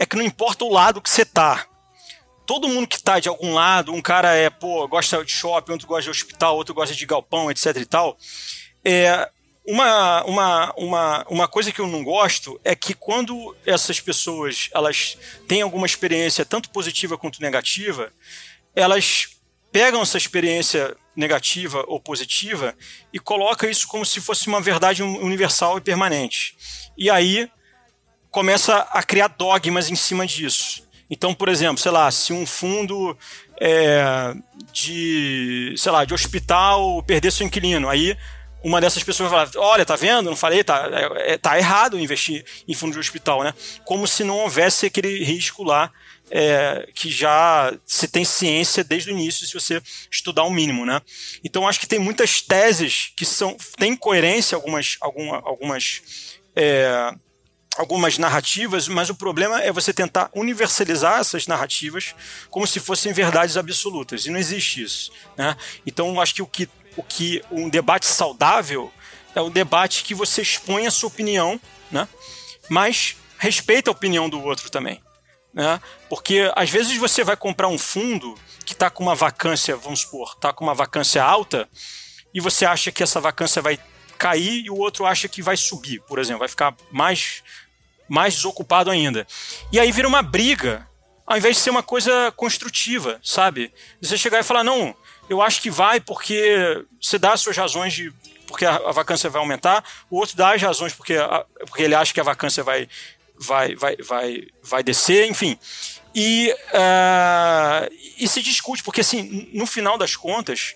[0.00, 1.66] é que não importa o lado que você tá.
[2.46, 5.86] Todo mundo que tá de algum lado, um cara é, pô, gosta de shopping, outro
[5.86, 8.16] gosta de hospital, outro gosta de galpão, etc e tal.
[8.82, 9.30] É,
[9.64, 15.18] uma, uma, uma, uma coisa que eu não gosto é que quando essas pessoas elas
[15.46, 18.10] têm alguma experiência tanto positiva quanto negativa,
[18.74, 19.28] elas
[19.70, 22.74] pegam essa experiência negativa ou positiva
[23.12, 26.56] e colocam isso como se fosse uma verdade universal e permanente.
[26.96, 27.50] E aí
[28.30, 30.88] começa a criar dogmas em cima disso.
[31.10, 33.16] Então, por exemplo, sei lá, se um fundo
[33.60, 34.34] é,
[34.72, 38.16] de, sei lá, de hospital perder seu inquilino, aí
[38.62, 40.30] uma dessas pessoas vai falar, olha, tá vendo?
[40.30, 43.54] Não falei, tá, é, é, tá errado investir em fundo de hospital, né?
[43.84, 45.90] Como se não houvesse aquele risco lá
[46.30, 51.00] é, que já se tem ciência desde o início, se você estudar o mínimo, né?
[51.42, 56.02] Então acho que tem muitas teses que são têm coerência, algumas, alguma, algumas
[56.54, 57.12] é,
[57.80, 62.14] algumas narrativas, mas o problema é você tentar universalizar essas narrativas
[62.50, 65.10] como se fossem verdades absolutas, e não existe isso.
[65.34, 65.56] Né?
[65.86, 68.92] Então, acho que o que, o que um debate saudável
[69.34, 71.58] é o debate que você expõe a sua opinião,
[71.90, 72.06] né?
[72.68, 75.00] mas respeita a opinião do outro também.
[75.54, 75.80] Né?
[76.10, 78.34] Porque às vezes você vai comprar um fundo
[78.66, 81.66] que está com uma vacância, vamos supor, está com uma vacância alta,
[82.34, 83.78] e você acha que essa vacância vai
[84.20, 87.42] cair e o outro acha que vai subir, por exemplo, vai ficar mais,
[88.10, 89.24] mais desocupado ainda.
[89.70, 90.84] E aí vira uma briga,
[91.24, 93.72] ao invés de ser uma coisa construtiva, sabe?
[94.02, 94.94] Você chegar e falar, não,
[95.28, 98.12] eu acho que vai porque você dá as suas razões de
[98.48, 102.12] porque a, vacância vai aumentar, o outro dá as razões porque, a, porque ele acha
[102.12, 102.88] que a vacância vai,
[103.38, 105.56] vai, vai, vai, vai descer, enfim.
[106.12, 110.74] E, uh, e se discute, porque assim, no final das contas,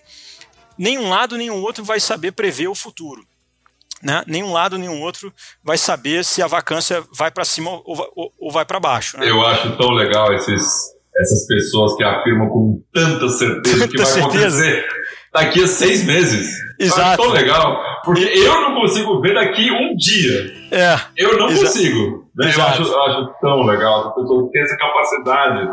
[0.79, 3.27] nenhum lado o outro vai saber prever o futuro.
[4.03, 4.23] Né?
[4.27, 8.53] Nenhum lado o outro vai saber se a vacância vai para cima ou, ou, ou
[8.53, 9.19] vai para baixo.
[9.19, 9.31] Né?
[9.31, 10.63] Eu acho tão legal esses,
[11.17, 14.59] essas pessoas que afirmam com tanta certeza que Tanta vai certeza.
[14.61, 14.87] acontecer
[15.33, 16.55] daqui a seis meses.
[16.79, 17.23] Eu acho Exato.
[17.23, 20.53] tão legal, porque eu não consigo ver daqui um dia.
[20.71, 22.29] É, Eu não Exa- consigo.
[22.37, 22.47] né?
[22.47, 22.83] Eu, Exato.
[22.83, 24.09] acho, eu acho tão legal.
[24.09, 25.69] As pessoas têm essa capacidade.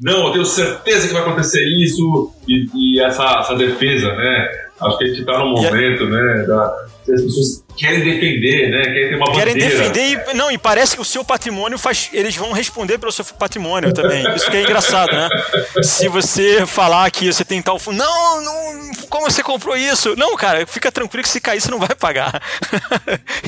[0.00, 4.48] Não, eu tenho certeza que vai acontecer isso e, e essa, essa defesa, né?
[4.86, 6.44] Acho que a gente está num é- momento, né?
[6.46, 8.82] Da, as pessoas querem defender, né?
[8.84, 9.88] Querem ter uma querem bandeira.
[9.90, 12.10] defender e, não, e parece que o seu patrimônio faz.
[12.12, 14.24] Eles vão responder pelo seu patrimônio também.
[14.36, 15.28] Isso que é engraçado, né?
[15.82, 17.98] Se você falar que você tem tal fundo.
[17.98, 20.14] Não, não, como você comprou isso?
[20.16, 22.40] Não, cara, fica tranquilo que se cair você não vai pagar.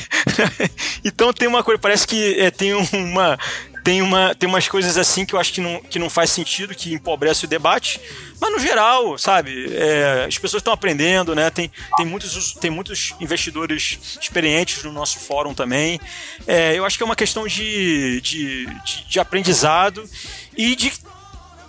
[1.03, 3.37] então tem uma coisa, parece que é, tem uma.
[3.85, 6.73] Tem, uma, tem umas coisas assim que eu acho que não, que não faz sentido,
[6.73, 8.01] que empobrece o debate.
[8.41, 11.51] Mas no geral, sabe, é, as pessoas estão aprendendo, né?
[11.51, 15.99] Tem, tem, muitos, tem muitos investidores experientes no nosso fórum também.
[16.47, 20.03] É, eu acho que é uma questão de, de, de, de aprendizado
[20.57, 20.91] e de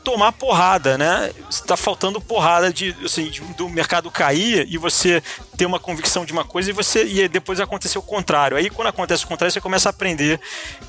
[0.06, 1.32] tomar porrada, né?
[1.50, 5.20] Está faltando porrada de, assim, de- do mercado cair e você
[5.56, 8.56] ter uma convicção de uma coisa e você e depois acontecer o contrário.
[8.56, 10.40] Aí quando acontece o contrário, você começa a aprender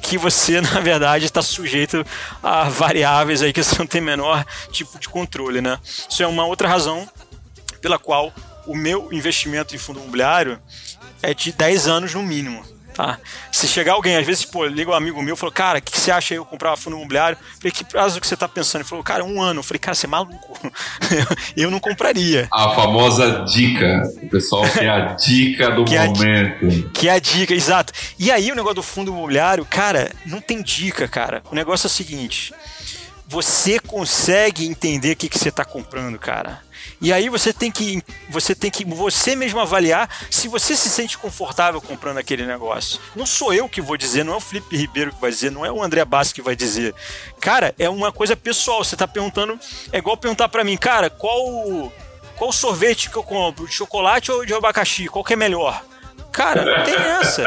[0.04, 2.06] que você, na verdade, está sujeito
[2.44, 5.80] a variáveis aí que você não tem menor tipo de controle, né?
[6.08, 7.10] Isso é uma outra razão
[7.82, 8.32] pela qual
[8.68, 10.62] o meu investimento em fundo imobiliário
[11.24, 12.64] é de 10 anos no mínimo.
[12.98, 13.20] Tá?
[13.52, 15.92] Se chegar alguém, às vezes, pô, liga um amigo meu e falou, cara, o que,
[15.92, 17.38] que você acha aí eu comprar fundo imobiliário?
[17.60, 18.82] Falei, que prazo que você tá pensando?
[18.82, 19.60] Ele falou, cara, um ano.
[19.60, 20.72] Eu falei, cara, você é maluco.
[21.56, 22.48] eu não compraria.
[22.52, 24.02] A famosa dica.
[24.24, 26.90] O pessoal quer a dica do Que é a momento.
[26.92, 27.94] Que é a dica, exato.
[28.18, 31.44] E aí o negócio do fundo imobiliário, cara, não tem dica, cara.
[31.52, 32.52] O negócio é o seguinte:
[33.28, 36.66] você consegue entender o que, que você está comprando, cara.
[37.02, 41.18] E aí você tem que você tem que você mesmo avaliar se você se sente
[41.18, 43.00] confortável comprando aquele negócio.
[43.16, 45.66] Não sou eu que vou dizer, não é o Felipe Ribeiro que vai dizer, não
[45.66, 46.94] é o André Bassi que vai dizer.
[47.40, 48.84] Cara, é uma coisa pessoal.
[48.84, 49.60] Você está perguntando,
[49.92, 51.92] é igual perguntar para mim, cara, qual
[52.36, 55.08] qual sorvete que eu compro, de chocolate ou de abacaxi?
[55.08, 55.84] Qual que é melhor?
[56.32, 57.42] Cara, não tem essa.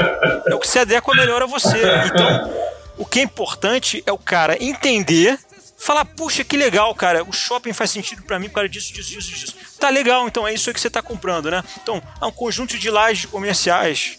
[0.48, 1.80] É o que se adequa melhor a você.
[2.06, 2.52] Então,
[2.98, 5.38] o que é importante é o cara entender,
[5.80, 9.10] falar, puxa, que legal, cara, o shopping faz sentido pra mim por causa disso, disso,
[9.10, 9.56] disso, disso.
[9.78, 11.64] Tá legal, então é isso que você tá comprando, né?
[11.82, 14.18] Então, há um conjunto de lajes comerciais.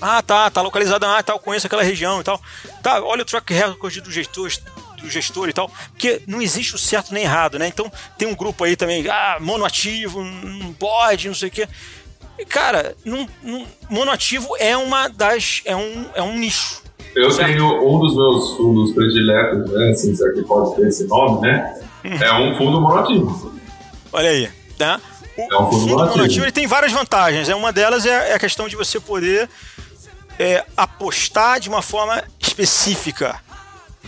[0.00, 2.40] Ah, tá, tá localizado, ah, tá, eu conheço aquela região e tal.
[2.82, 4.50] Tá, olha o track record do gestor,
[4.96, 5.70] do gestor e tal.
[5.90, 7.68] Porque não existe o certo nem errado, né?
[7.68, 11.68] Então, tem um grupo aí também, ah, monoativo, não pode, não sei o quê.
[12.48, 15.60] Cara, não, não, monoativo é uma das.
[15.64, 16.87] é um, é um nicho.
[17.14, 17.48] Eu Certo.
[17.48, 19.90] tenho um dos meus fundos prediletos, né?
[19.90, 21.80] Assim, se é que pode ter esse nome, né?
[22.04, 23.52] É um fundo monoativo.
[24.12, 25.00] Olha aí, né?
[25.36, 26.16] O É um fundo fundo monoativo.
[26.16, 27.48] monoativo ele tem várias vantagens.
[27.48, 29.48] É uma delas é é a questão de você poder
[30.38, 33.40] é, apostar de uma forma específica,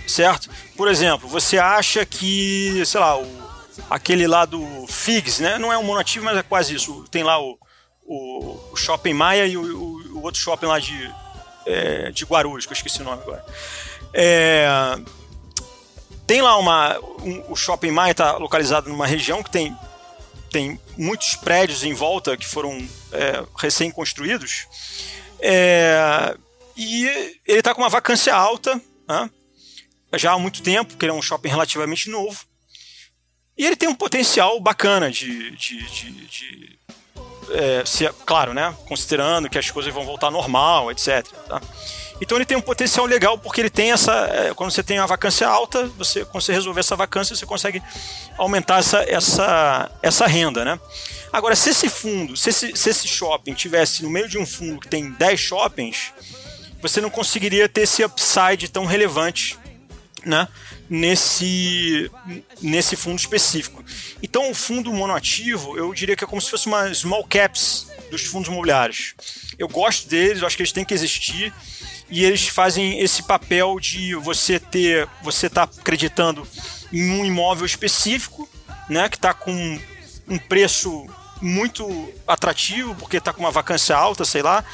[0.06, 0.48] certo?
[0.76, 3.26] Por exemplo, você acha que, sei lá, o,
[3.88, 5.58] aquele lá do Figs, né?
[5.58, 7.04] Não é um monoativo, mas é quase isso.
[7.10, 7.58] Tem lá o,
[8.06, 11.10] o, o Shopping Maia e o- o outro shopping lá de,
[11.70, 13.44] é, de Guarulhos, que eu esqueci o nome agora.
[14.12, 14.66] É,
[16.26, 16.98] tem lá uma.
[17.22, 19.76] um- o Shopping Maia está localizado numa região que tem
[20.50, 22.76] tem muitos prédios em volta que foram
[23.12, 24.66] é, recém-construídos.
[25.40, 26.37] É,
[26.76, 27.06] e
[27.46, 29.30] ele está com uma vacância alta, né?
[30.16, 32.44] já há muito tempo, porque ele é um shopping relativamente novo.
[33.56, 35.50] E ele tem um potencial bacana de.
[35.52, 36.78] de, de, de
[37.52, 38.74] é, se, claro, né?
[38.86, 41.26] Considerando que as coisas vão voltar normal, etc.
[41.48, 41.60] tá?
[42.20, 44.12] Então ele tem um potencial legal porque ele tem essa.
[44.12, 47.82] é, quando você tem uma vacância alta, você, quando você resolver essa vacância, você consegue
[48.36, 50.78] aumentar essa, essa, essa renda, né?
[51.32, 54.80] Agora, se esse fundo, se esse, se esse shopping tivesse no meio de um fundo
[54.80, 56.12] que tem 10 shoppings,
[56.82, 59.58] você não conseguiria ter esse upside tão relevante
[60.24, 60.48] né,
[60.88, 62.11] nesse,
[62.61, 63.85] nesse fundo específico.
[64.22, 68.24] Então, o fundo monoativo, eu diria que é como se fosse uma small caps dos
[68.26, 69.14] fundos imobiliários.
[69.59, 71.52] Eu gosto deles, eu acho que eles têm que existir
[72.11, 76.46] e eles fazem esse papel de você ter, você tá acreditando
[76.92, 78.48] em um imóvel específico,
[78.88, 79.80] né, que está com
[80.28, 81.06] um preço
[81.40, 84.64] muito atrativo, porque está com uma vacância alta, sei lá,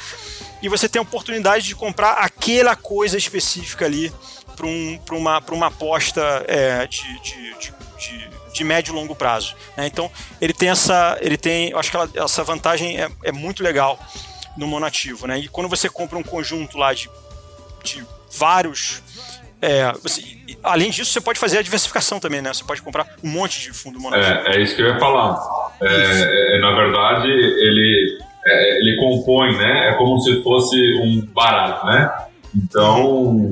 [0.61, 4.11] e você tem a oportunidade de comprar aquela coisa específica ali
[4.57, 9.15] para um, pra uma, pra uma aposta é, de, de, de, de, médio e longo
[9.15, 9.55] prazo.
[9.77, 9.85] né?
[9.85, 13.61] Então ele tem essa, ele tem, eu acho que ela- essa vantagem é, é muito
[13.63, 13.99] legal
[14.57, 15.37] no monativo, né?
[15.37, 17.07] E quando você compra um conjunto lá de,
[17.83, 18.03] de
[18.35, 19.03] vários
[19.61, 20.21] é, você-
[20.63, 22.53] além disso, você pode fazer a diversificação também, né?
[22.53, 24.49] Você pode comprar um monte de fundo monativo.
[24.49, 25.35] É, é isso que eu ia falar.
[25.81, 29.89] É, é, na verdade, ele, é, ele compõe, né?
[29.89, 32.26] É como se fosse um baralho, né?
[32.63, 33.49] Então,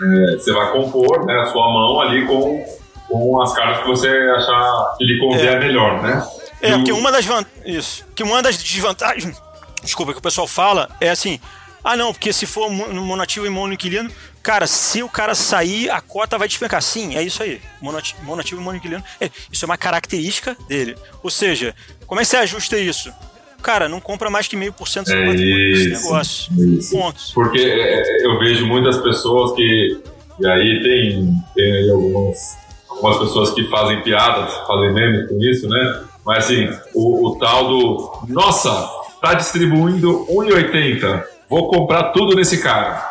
[0.00, 2.64] é, você vai compor né, a sua mão ali com,
[3.08, 6.26] com as cartas que você achar que lhe convier melhor, né?
[6.62, 7.44] É, porque uma das van...
[7.64, 9.40] isso, que uma das desvantagens,
[9.82, 11.38] desculpa, que o pessoal fala é assim,
[11.84, 14.10] ah não, porque se for mo- monativo e monoinquilino,
[14.42, 16.80] cara, se o cara sair, a cota vai despencar.
[16.82, 20.96] Sim, é isso aí, monati- monativo e monoinquilino, é, isso é uma característica dele.
[21.22, 21.74] Ou seja,
[22.06, 23.12] como é que você ajusta isso?
[23.66, 26.52] Cara, não compra mais que meio por cento do seu É patrimônio desse negócio.
[26.78, 26.96] isso.
[26.96, 27.32] Pontos.
[27.32, 30.00] Porque é, eu vejo muitas pessoas que.
[30.38, 32.56] E aí tem, tem aí algumas,
[32.88, 36.04] algumas pessoas que fazem piadas, fazem memes com isso, né?
[36.24, 38.26] Mas assim, o, o tal do.
[38.28, 38.88] Nossa,
[39.20, 41.24] tá distribuindo 1,80.
[41.50, 43.04] Vou comprar tudo nesse cara.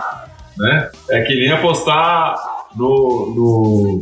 [0.57, 0.89] Né?
[1.09, 2.37] É que nem apostar
[2.77, 3.33] no.
[3.35, 4.01] no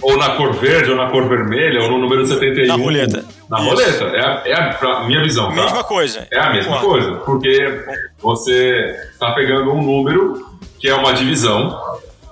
[0.00, 2.66] ou na cor verde, ou na cor vermelha, ou no número 71.
[2.66, 3.24] Na roleta.
[3.48, 3.68] Na Isso.
[3.68, 4.04] roleta.
[4.44, 5.48] É é a minha visão.
[5.48, 5.54] tá?
[5.62, 6.26] Mesma coisa.
[6.30, 7.04] É a mesma Concordo.
[7.06, 7.84] coisa, porque
[8.18, 10.46] você está pegando um número
[10.78, 11.70] que é uma divisão,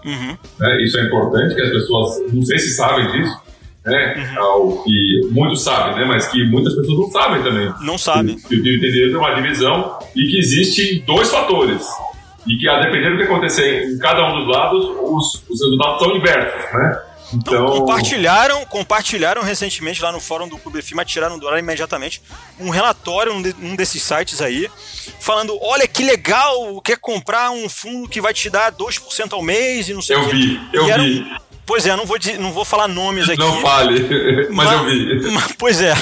[0.05, 0.37] Uhum.
[0.61, 0.79] né?
[0.83, 3.37] isso é importante, que as pessoas, não sei se sabem disso,
[3.85, 4.15] né?
[4.39, 4.83] Uhum.
[4.85, 6.05] Que muitos sabem, né?
[6.05, 7.73] mas que muitas pessoas não sabem também.
[7.81, 8.37] Não sabe.
[8.37, 11.87] Que o dividendo é uma divisão e que existem dois fatores.
[12.47, 15.99] E que, a depender do que acontecer em cada um dos lados, os, os resultados
[16.01, 16.99] são inversos, né?
[17.33, 22.23] Então, Compartilharam, compartilharam recentemente lá no fórum do Clube FIMA, tiraram do ar imediatamente
[22.61, 24.71] um relatório num, de- num desses sites aí,
[25.21, 29.89] falando: olha que legal, quer comprar um fundo que vai te dar 2% ao mês
[29.89, 30.37] e não sei eu o quê.
[30.37, 31.37] vi, eu era um- vi.
[31.67, 33.41] Pois é, não vou, não vou falar nomes aqui.
[33.41, 35.31] Não fale, mas eu vi.
[35.33, 35.95] mas- pois é.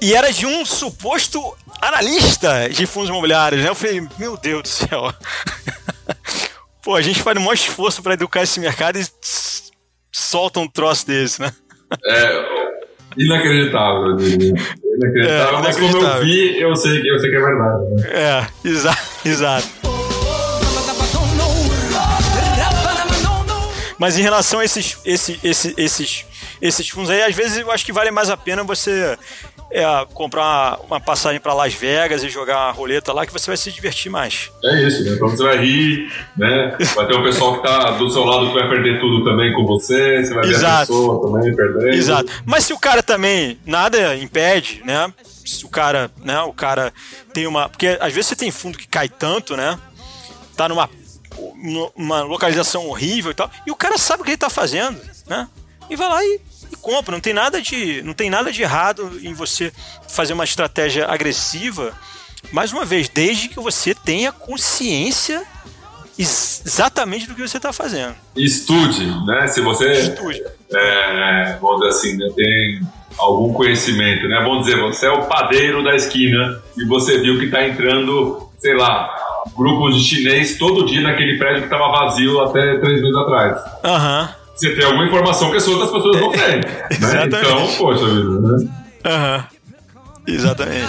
[0.00, 1.42] E era de um suposto
[1.82, 3.68] analista de fundos imobiliários, né?
[3.68, 5.12] Eu falei, meu Deus do céu.
[6.82, 9.06] Pô, a gente faz um maior esforço para educar esse mercado e
[10.12, 11.52] solta um troço desse, né?
[12.06, 12.44] É
[13.16, 14.16] inacreditável.
[14.20, 17.84] Inacreditável, É, mas como eu vi, eu sei, que- eu sei que é verdade.
[17.94, 18.10] Né?
[18.12, 19.66] É, exa exato.
[23.98, 26.24] Mas em relação a esses, esse, esse, esses,
[26.62, 29.18] esses fundos aí, às vezes eu acho que vale mais a pena você
[29.70, 33.46] é, comprar uma, uma passagem para Las Vegas e jogar uma roleta lá que você
[33.46, 34.50] vai se divertir mais.
[34.64, 35.12] É isso, né?
[35.12, 36.76] Então você vai rir, né?
[36.94, 39.64] Vai ter um pessoal que tá do seu lado que vai perder tudo também com
[39.64, 40.86] você, você vai ver a Exato.
[40.86, 41.88] pessoa também perdendo.
[41.88, 42.32] Exato.
[42.44, 45.12] Mas se o cara também nada impede, né?
[45.24, 46.92] Se o cara, né, o cara
[47.32, 49.78] tem uma, porque às vezes você tem fundo que cai tanto, né?
[50.56, 50.88] Tá numa
[51.96, 55.48] uma localização horrível e tal, e o cara sabe o que ele tá fazendo, né?
[55.88, 56.40] E vai lá e,
[56.70, 59.72] e compra, não tem nada de não tem nada de errado em você
[60.08, 61.92] fazer uma estratégia agressiva.
[62.52, 65.42] Mais uma vez, desde que você tenha consciência
[66.18, 68.14] ex- exatamente do que você está fazendo.
[68.36, 69.46] Estude, né?
[69.48, 70.42] Se você, Estude.
[70.72, 72.80] é, vamos dizer assim, né, tem
[73.18, 74.40] algum conhecimento, né?
[74.42, 78.74] Vamos dizer, você é o padeiro da esquina e você viu que tá entrando, sei
[78.74, 79.14] lá,
[79.56, 83.60] grupos de chinês todo dia naquele prédio que estava vazio até três meses atrás.
[83.84, 84.34] Aham.
[84.60, 86.60] Você tem alguma informação que as outras pessoas não têm.
[86.60, 86.86] Né?
[86.92, 87.46] Exatamente.
[87.46, 88.68] Então, poxa vida, né?
[89.06, 89.44] Aham.
[90.26, 90.86] Exatamente.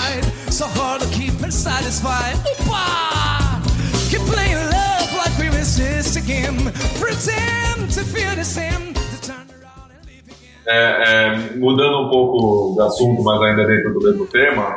[0.52, 2.36] So hard to keep it satisfied.
[2.46, 3.62] Opa!
[4.10, 6.54] Keep playing love like we resist again.
[7.00, 8.94] Pretend to feel the same.
[8.94, 10.68] To turn around and leave again.
[10.68, 14.76] É, é, mudando um pouco de assunto, mas ainda dentro do mesmo tema,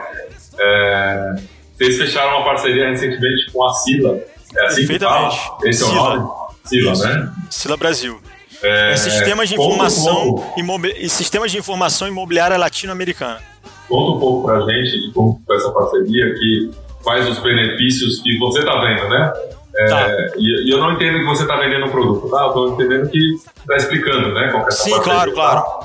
[0.56, 1.34] é,
[1.76, 4.20] vocês fecharam uma parceria recentemente com a Sila.
[4.56, 5.32] É assim que fala?
[5.64, 6.16] Esse é o Sila.
[6.16, 6.30] nome?
[6.64, 7.32] Sila, né?
[7.50, 8.20] Sila Brasil.
[8.64, 10.52] É, É sistemas de informação
[10.96, 13.40] e sistemas de informação imobiliária latino-americana.
[13.88, 16.70] Conta um pouco pra gente de como foi essa parceria, que,
[17.02, 19.32] quais os benefícios que você tá vendo, né?
[19.76, 20.08] É, Tá.
[20.38, 22.42] e, e eu não entendo que você tá vendendo um produto, tá?
[22.44, 23.18] Eu tô entendendo que
[23.66, 24.48] tá explicando, né?
[24.50, 25.62] Qual é essa Sim, parceria, claro, tá?
[25.62, 25.80] claro.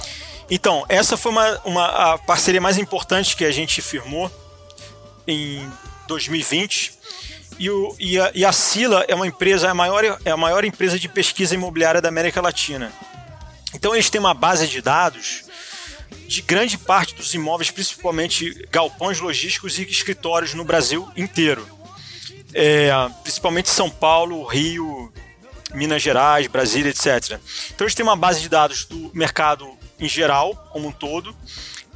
[0.49, 4.32] Então, essa foi uma, uma a parceria mais importante que a gente firmou
[5.27, 5.67] em
[6.07, 6.93] 2020.
[7.60, 10.38] E, o, e, a, e a Sila é uma empresa, é a, maior, é a
[10.38, 12.91] maior empresa de pesquisa imobiliária da América Latina.
[13.74, 15.43] Então eles têm uma base de dados
[16.26, 21.68] de grande parte dos imóveis, principalmente galpões logísticos e escritórios no Brasil inteiro.
[22.53, 22.91] É,
[23.24, 25.12] principalmente São Paulo, Rio,
[25.74, 27.39] Minas Gerais, Brasília, etc.
[27.72, 31.36] Então eles têm uma base de dados do mercado em geral, como um todo,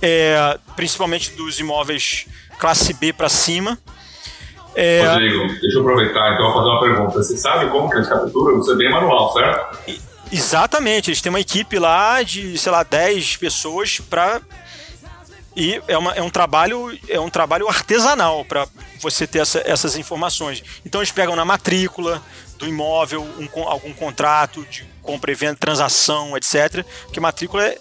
[0.02, 2.26] é, principalmente dos imóveis
[2.60, 3.80] classe B para cima.
[4.76, 7.12] É, Rodrigo, deixa eu aproveitar então fazer uma pergunta.
[7.24, 8.58] Você sabe como que eles capturam?
[8.58, 9.78] Você tem manual, certo?
[9.88, 10.00] e-
[10.32, 14.42] exatamente, eles têm uma equipe lá de, sei lá, 10 pessoas para
[15.56, 18.68] e é, uma, é um trabalho é um trabalho artesanal para
[19.00, 20.64] você ter essa- essas informações.
[20.84, 22.20] Então eles pegam na matrícula
[22.58, 26.84] do imóvel um algum contrato de compra e venda, transação, etc.
[27.04, 27.78] Porque matrícula é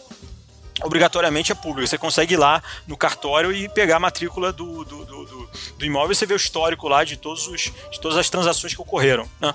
[0.84, 1.86] obrigatoriamente é pública.
[1.86, 5.84] Você consegue ir lá no cartório e pegar a matrícula do, do, do, do- do
[5.84, 8.80] imóvel e você vê o histórico lá de, todos os, de todas as transações que
[8.80, 9.28] ocorreram.
[9.40, 9.54] né?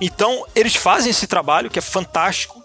[0.00, 2.62] Então, eles fazem esse trabalho que é fantástico.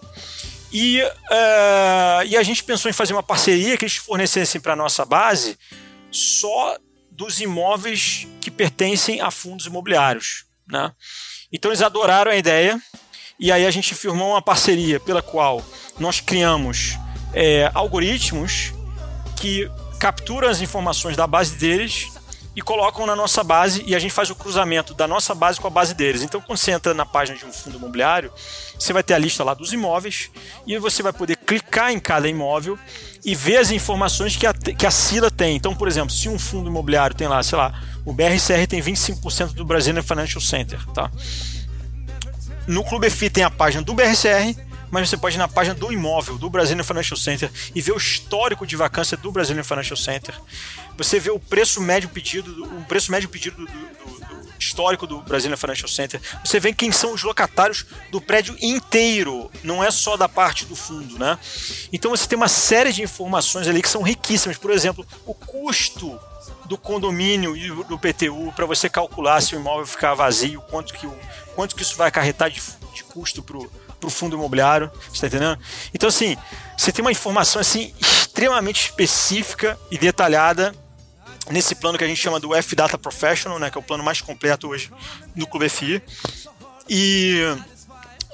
[0.72, 4.76] E, eh, e a gente pensou em fazer uma parceria que eles fornecessem para a
[4.76, 5.58] nossa base
[6.10, 6.76] só
[7.10, 10.44] dos imóveis que pertencem a fundos imobiliários.
[10.66, 10.92] Né?
[11.52, 12.78] Então, eles adoraram a ideia.
[13.40, 15.64] E aí a gente firmou uma parceria pela qual
[15.98, 16.98] nós criamos
[17.32, 18.72] é, algoritmos
[19.36, 22.08] que capturam as informações da base deles
[22.58, 25.68] e colocam na nossa base e a gente faz o cruzamento da nossa base com
[25.68, 26.22] a base deles.
[26.22, 28.32] Então, quando você entra na página de um fundo imobiliário,
[28.76, 30.28] você vai ter a lista lá dos imóveis
[30.66, 32.76] e você vai poder clicar em cada imóvel
[33.24, 35.54] e ver as informações que a, que a Sila tem.
[35.54, 39.54] Então, por exemplo, se um fundo imobiliário tem lá, sei lá, o BRCR tem 25%
[39.54, 41.10] do Brazilian Financial Center, tá?
[42.66, 44.54] No Clube FI tem a página do BRCR,
[44.90, 47.96] mas você pode ir na página do imóvel do Brazilian Financial Center e ver o
[47.96, 50.34] histórico de vacância do Brazilian Financial Center.
[50.96, 55.06] Você vê o preço médio pedido, do- o preço médio pedido do, do- do histórico
[55.06, 56.20] do Brazilian Financial Center.
[56.44, 60.74] Você vê quem são os locatários do prédio inteiro, não é só da parte do
[60.74, 61.38] fundo, né?
[61.92, 64.56] Então você tem uma série de informações ali que são riquíssimas.
[64.58, 66.18] Por exemplo, o custo
[66.66, 70.92] do condomínio e do do PTU para você calcular se o imóvel ficar vazio, quanto
[70.92, 71.14] que, o,
[71.54, 72.60] quanto que isso vai acarretar de,
[72.94, 73.70] de custo para o
[74.08, 75.58] fundo imobiliário, você tá entendendo?
[75.92, 76.36] Então, assim,
[76.76, 80.74] você tem uma informação assim extremamente específica e detalhada
[81.50, 84.20] nesse plano que a gente chama do F-Data Professional, né, que é o plano mais
[84.20, 84.90] completo hoje
[85.34, 86.02] no Clube FI.
[86.88, 87.40] E,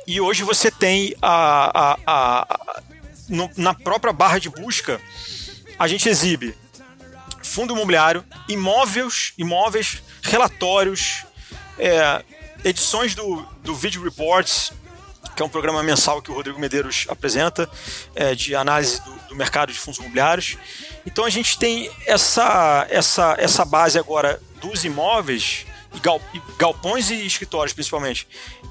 [0.06, 2.82] e hoje você tem a, a- a-
[3.28, 5.00] no- na própria barra de busca,
[5.78, 6.56] a gente exibe
[7.42, 11.24] fundo imobiliário, imóveis, imóveis, relatórios,
[11.78, 12.22] é,
[12.64, 14.72] edições do, do Video Reports,
[15.34, 17.68] que é um programa mensal que o Rodrigo Medeiros apresenta,
[18.14, 20.56] é, de análise do, do mercado de fundos imobiliários.
[21.04, 27.10] Então a gente tem essa, essa, essa base agora dos imóveis e gal- e galpões
[27.10, 28.26] e escritórios principalmente.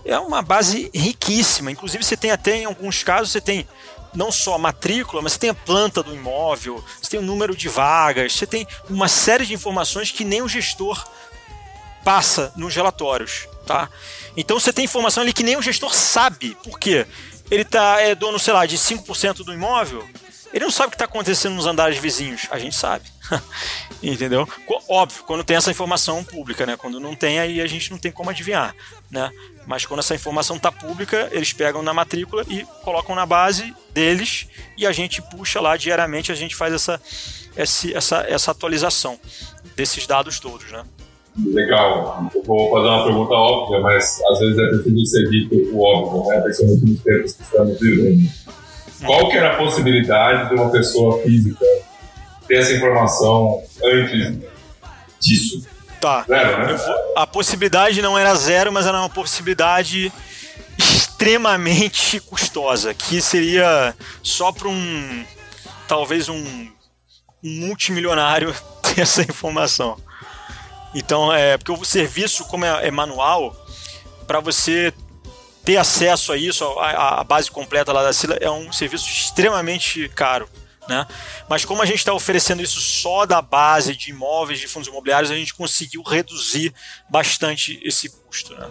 [0.05, 1.71] É uma base riquíssima.
[1.71, 3.67] Inclusive você tem até em alguns casos você tem
[4.13, 7.55] não só a matrícula, mas você tem a planta do imóvel, você tem o número
[7.55, 11.03] de vagas, você tem uma série de informações que nem o gestor
[12.03, 13.89] passa nos relatórios, tá?
[14.35, 16.57] Então você tem informação ali que nem o gestor sabe.
[16.63, 17.05] Por quê?
[17.51, 20.07] Ele tá, é dono, sei lá, de 5% do imóvel,
[20.53, 22.47] ele não sabe o que está acontecendo nos andares vizinhos.
[22.51, 23.05] A gente sabe.
[24.01, 24.47] Entendeu?
[24.89, 26.75] Óbvio, quando tem essa informação pública, né?
[26.77, 28.75] Quando não tem, aí a gente não tem como adivinhar,
[29.09, 29.31] né?
[29.65, 34.47] Mas quando essa informação está pública, eles pegam na matrícula e colocam na base deles
[34.77, 37.01] e a gente puxa lá diariamente, a gente faz essa,
[37.55, 39.17] esse- essa, essa atualização
[39.75, 40.83] desses dados todos, né?
[41.37, 42.29] Legal.
[42.33, 46.29] Eu vou fazer uma pergunta óbvia, mas às vezes é preciso ser dito o óbvio,
[46.29, 46.41] né?
[46.41, 48.29] Principalmente nos tempos que estamos vivendo.
[49.05, 51.65] Qual que era a possibilidade de uma pessoa física
[52.47, 54.37] ter essa informação antes
[55.19, 55.67] disso?
[55.99, 56.23] Tá.
[56.27, 56.77] Zero, né?
[57.15, 60.11] A possibilidade não era zero, mas era uma possibilidade
[60.77, 65.25] extremamente custosa, que seria só para um
[65.87, 66.43] talvez um,
[67.43, 68.53] um multimilionário
[68.83, 69.97] ter essa informação.
[70.93, 73.55] Então, é porque o serviço, como é, é manual,
[74.27, 74.93] para você
[75.65, 80.09] ter acesso a isso, a, a- base completa lá da Sila, é um serviço extremamente
[80.09, 80.47] caro.
[80.87, 81.07] Né?
[81.49, 85.31] Mas como a gente está oferecendo isso só da base de imóveis, de fundos imobiliários,
[85.31, 86.73] a gente conseguiu reduzir
[87.09, 88.53] bastante esse custo.
[88.53, 88.67] Né?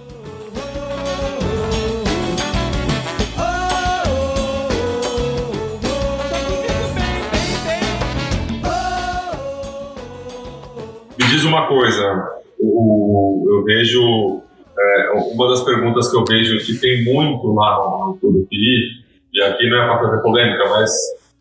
[11.33, 12.28] Diz uma coisa,
[12.61, 14.43] o- eu vejo,
[14.78, 19.03] é, uma das perguntas que eu vejo que tem muito lá no, no PI,
[19.35, 20.91] e aqui não é para fazer polêmica, mas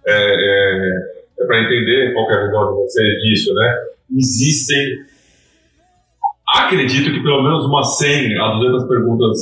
[0.07, 0.91] é,
[1.45, 3.75] para entender qual é a visão de vocês disso, né?
[4.17, 4.99] Existem,
[6.47, 9.37] acredito que pelo menos umas 100 a 200 perguntas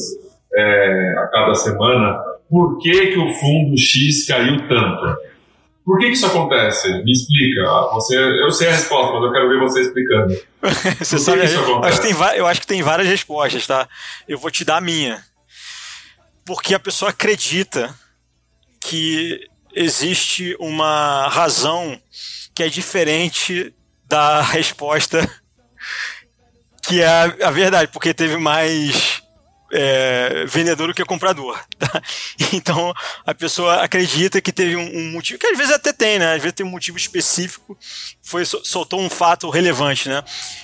[0.55, 2.17] é, a cada semana,
[2.49, 5.15] por que, que o fundo X caiu tanto?
[5.85, 6.87] Por que, que isso acontece?
[7.03, 7.63] Me explica.
[7.93, 10.33] Você, eu sei a resposta, mas eu quero ver você explicando.
[10.99, 11.87] Você Por que sabe, que isso eu, acontece?
[11.87, 13.87] acho que tem, eu acho que tem várias respostas, tá?
[14.27, 15.23] Eu vou te dar a minha.
[16.45, 17.95] Porque a pessoa acredita
[18.81, 21.99] que existe uma razão
[22.53, 23.73] que é diferente
[24.07, 25.27] da resposta
[26.89, 29.21] que é a, a verdade, porque teve mais
[29.71, 31.59] é, vendedor do que comprador.
[31.77, 32.01] tá?
[32.53, 32.93] Então
[33.25, 36.33] a pessoa acredita que teve um, um motivo, que às vezes até tem, né?
[36.35, 37.77] Às vezes tem um motivo específico,
[38.23, 40.23] foi sol- soltou um fato relevante, né?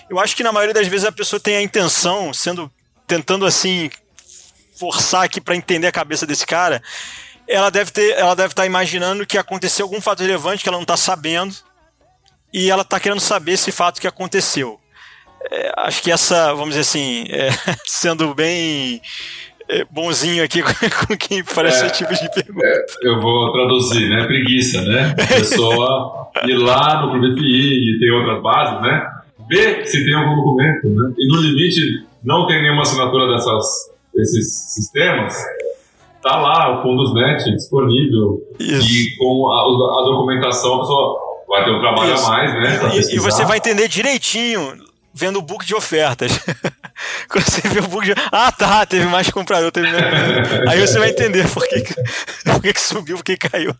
[0.09, 2.71] Eu acho que na maioria das vezes a pessoa tem a intenção, sendo
[3.07, 3.89] tentando assim
[4.77, 6.81] forçar aqui para entender a cabeça desse cara,
[7.47, 10.83] ela deve ter, ela deve estar imaginando que aconteceu algum fato relevante que ela não
[10.83, 11.55] está sabendo
[12.51, 14.79] e ela está querendo saber esse fato que aconteceu.
[15.51, 17.49] É, acho que essa, vamos dizer assim, é,
[17.85, 19.01] sendo bem
[19.69, 20.61] é, bonzinho aqui
[21.07, 21.85] com quem faz É.
[21.87, 22.65] esse tipo de pergunta.
[23.01, 24.25] Eu vou traduzir, né?
[24.25, 25.15] Preguiça, né?
[25.19, 29.07] A pessoa ir lá no PBFI e tem outras bases, né?
[29.49, 31.13] Ver se tem algum documento, né?
[31.17, 33.65] E no limite não tem nenhuma assinatura dessas,
[34.13, 35.35] desses sistemas.
[36.23, 38.87] Tá lá o Fundosnet disponível Isso.
[38.91, 42.25] e com a, a documentação a pessoa vai ter um trabalho Isso.
[42.25, 42.79] a mais, né?
[42.95, 44.73] E, e você vai entender direitinho
[45.15, 46.31] vendo o book de ofertas.
[47.29, 48.13] Quando você vê o book de.
[48.31, 50.09] Ah, tá, teve mais comprador, teve menos.
[50.67, 51.81] Aí você vai entender por que,
[52.43, 53.73] por que, que subiu, por que caiu.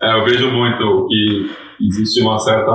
[0.00, 1.50] É, eu vejo muito que
[1.80, 2.70] existe uma certa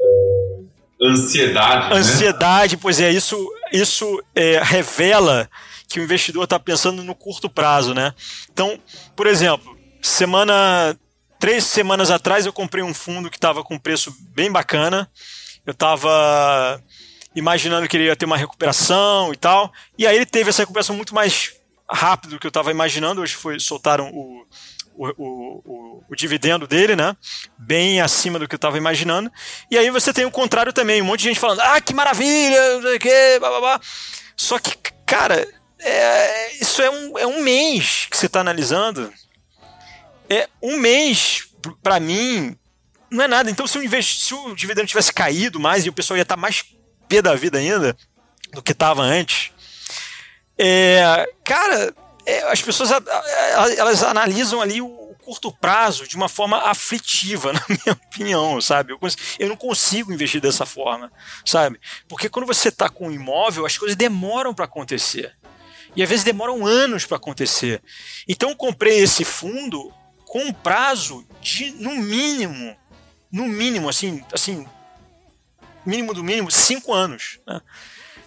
[0.00, 1.96] é, ansiedade, né?
[1.96, 3.36] Ansiedade, pois é, isso,
[3.72, 5.48] isso é, revela
[5.88, 8.12] que o investidor está pensando no curto prazo, né?
[8.52, 8.78] Então,
[9.16, 10.96] por exemplo, semana.
[11.38, 15.08] Três semanas atrás eu comprei um fundo que estava com preço bem bacana.
[15.66, 16.82] Eu estava
[17.34, 19.72] imaginando que ele ia ter uma recuperação e tal.
[19.96, 21.54] E aí ele teve essa recuperação muito mais
[21.90, 23.20] rápido do que eu estava imaginando.
[23.20, 24.46] Hoje foi, soltaram o,
[24.94, 27.16] o, o, o, o dividendo dele, né?
[27.58, 29.30] Bem acima do que eu estava imaginando.
[29.70, 32.74] E aí você tem o contrário também, um monte de gente falando, ah, que maravilha,
[32.74, 33.80] não sei o quê, blá, blá, blá.
[34.36, 35.46] Só que, cara,
[35.78, 39.12] é, isso é um, é um mês que você está analisando.
[40.28, 41.48] É um mês,
[41.82, 42.56] para mim,
[43.10, 43.50] não é nada.
[43.50, 46.36] Então, se o, investi- se o dividendo tivesse caído mais e o pessoal ia estar
[46.36, 46.64] mais
[47.08, 47.96] pé da vida ainda
[48.52, 49.50] do que estava antes,
[50.58, 51.94] é, cara,
[52.26, 52.90] é, as pessoas
[53.76, 55.00] elas analisam ali o,
[55.30, 58.92] curto prazo de uma forma aflitiva, na minha opinião, sabe?
[58.92, 58.98] Eu,
[59.38, 61.12] eu não consigo investir dessa forma,
[61.44, 61.78] sabe?
[62.08, 65.36] Porque quando você está com um imóvel, as coisas demoram para acontecer.
[65.94, 67.82] E às vezes demoram anos para acontecer.
[68.26, 69.92] Então comprei esse fundo
[70.24, 72.76] com um prazo de, no mínimo,
[73.30, 74.66] no mínimo, assim, assim,
[75.84, 77.38] mínimo do mínimo, cinco anos.
[77.46, 77.60] Né?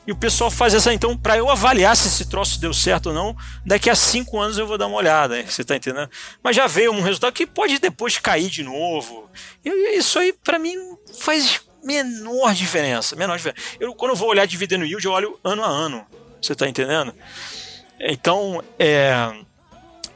[0.05, 0.93] E o pessoal faz essa.
[0.93, 3.35] Então, para eu avaliar se esse troço deu certo ou não,
[3.65, 5.41] daqui a cinco anos eu vou dar uma olhada.
[5.43, 6.09] Você tá entendendo?
[6.43, 9.29] Mas já veio um resultado que pode depois cair de novo.
[9.63, 10.75] E isso aí, para mim,
[11.19, 13.15] faz menor diferença.
[13.15, 13.61] Menor diferença.
[13.79, 16.05] Eu, quando eu vou olhar dividendo yield, eu olho ano a ano.
[16.41, 17.13] Você tá entendendo?
[17.99, 19.33] Então, é.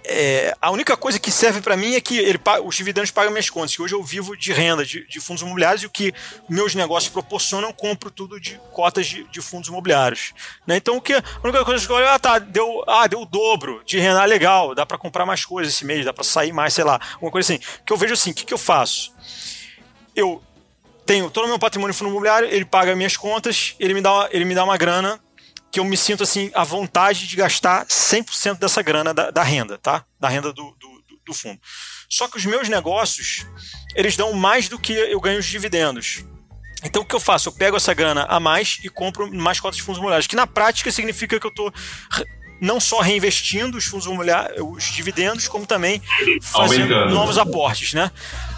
[0.10, 3.50] É, a única coisa que serve para mim é que ele, os dividendos pagam minhas
[3.50, 6.14] contas, que hoje eu vivo de renda de, de fundos imobiliários e o que
[6.48, 10.34] meus negócios proporcionam, eu compro tudo de cotas de, de fundos imobiliários.
[10.66, 10.78] né?
[10.78, 13.26] Então, o que, a única coisa que eu olho, ah, tá, deu, ah, deu o
[13.26, 16.54] dobro de renda, ah, legal, dá para comprar mais coisas esse mês, dá para sair
[16.54, 17.62] mais, sei lá, alguma coisa assim.
[17.86, 19.14] Que eu vejo assim, o que, que eu faço?
[20.16, 20.42] Eu
[21.06, 24.30] tenho todo o meu patrimônio fundo imobiliário, ele paga minhas contas, ele me dá uma,
[24.32, 25.20] ele me dá uma grana
[25.78, 29.78] que eu me sinto assim à vontade de gastar 100% dessa grana da, da renda,
[29.78, 30.04] tá?
[30.20, 31.60] Da renda do, do, do- do fundo.
[32.10, 33.46] Só que os meus negócios,
[33.96, 36.26] eles dão mais do que eu ganho de dividendos.
[36.84, 37.50] Então o que eu faço?
[37.50, 40.48] Eu pego essa grana a mais e compro mais cotas de fundos imobiliários, que na
[40.48, 41.72] prática significa que eu estou
[42.60, 46.02] não só reinvestindo os fundos imobiliários, os dividendos, como também
[46.42, 47.14] fazendo Aumentando.
[47.14, 48.10] novos aportes, né?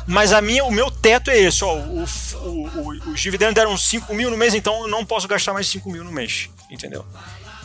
[0.07, 1.75] Mas a minha, o meu teto é esse, ó.
[1.75, 5.51] O, o- o- os dividendos deram 5 mil no mês, então eu não posso gastar
[5.51, 6.49] mais 5 mil no mês.
[6.69, 7.05] Entendeu?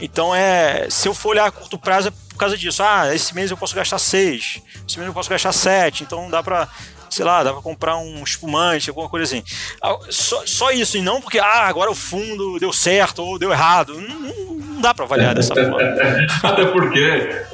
[0.01, 0.89] Então é.
[0.91, 2.83] Se eu for olhar a curto prazo, é por causa disso.
[2.83, 6.43] Ah, esse mês eu posso gastar 6, esse mês eu posso gastar 7, então dá
[6.43, 6.69] pra.
[7.11, 9.45] Sei lá, dá pra comprar um espumante, alguma coisa assim.
[9.81, 13.53] Ah, Só, só isso, e não porque, ah, agora o fundo deu certo ou deu
[13.53, 14.01] errado.
[14.01, 15.79] Não, não- dá pra avaliar dessa forma.
[16.43, 17.47] Até porque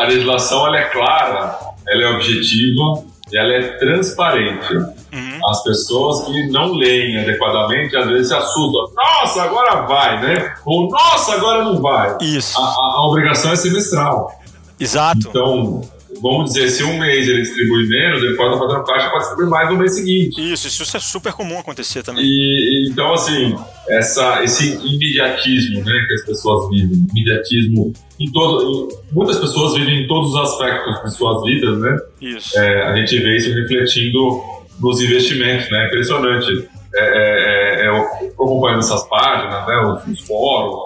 [0.00, 4.74] a legislação ela é clara, ela é objetiva e ela é transparente.
[4.76, 5.40] Uhum.
[5.50, 8.86] As pessoas que não leem adequadamente às vezes se assustam.
[8.94, 10.54] Nossa, agora vai, né?
[10.64, 12.16] Ou nossa, agora não vai.
[12.20, 14.30] Isso, A, a- a obrigação é semestral.
[14.78, 15.28] exato.
[15.28, 15.80] Então,
[16.22, 19.48] vamos dizer, se um mês ele distribui menos, ele pode estar fazendo caixa para distribuir
[19.48, 20.52] mais no mês seguinte.
[20.52, 22.24] Isso, isso é super comum acontecer também.
[22.24, 23.54] E, então, assim,
[23.88, 28.62] essa, esse imediatismo né, que as pessoas vivem, imediatismo em todo.
[28.90, 31.96] em- muitas pessoas vivem em todos os aspectos de suas vidas, né?
[32.20, 32.58] Isso.
[32.58, 34.40] É, a gente vê isso refletindo
[34.80, 35.86] nos investimentos, né?
[35.86, 36.68] Impressionante.
[36.94, 39.76] É, é, é, eu tô acompanhando essas páginas, né?
[40.08, 40.78] Os, os fóruns,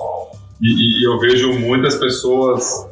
[0.61, 2.89] e, e eu vejo muitas pessoas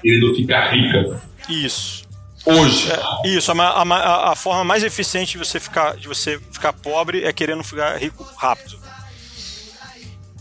[0.00, 2.04] querendo ficar ricas Isso.
[2.44, 2.88] hoje.
[3.24, 7.24] Isso, a, a a- a forma mais eficiente de você, ficar, de você ficar pobre
[7.24, 8.78] é querendo ficar rico rápido.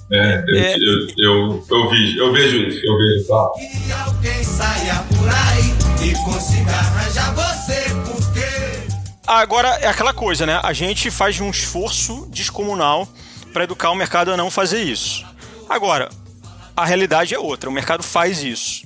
[0.10, 0.76] É, eu, É.
[0.76, 3.50] Eu, eu, eu, vi- eu vejo isso, eu vejo, tá?
[3.58, 8.88] Que alguém saia por aí e consiga arranjar você, porque.
[9.28, 10.62] Agora, é aquela coisa, né?
[10.64, 13.06] A gente faz um esforço descomunal
[13.52, 15.26] para educar o mercado a não fazer isso.
[15.68, 16.08] Agora,
[16.74, 18.84] a realidade é outra, o mercado faz isso.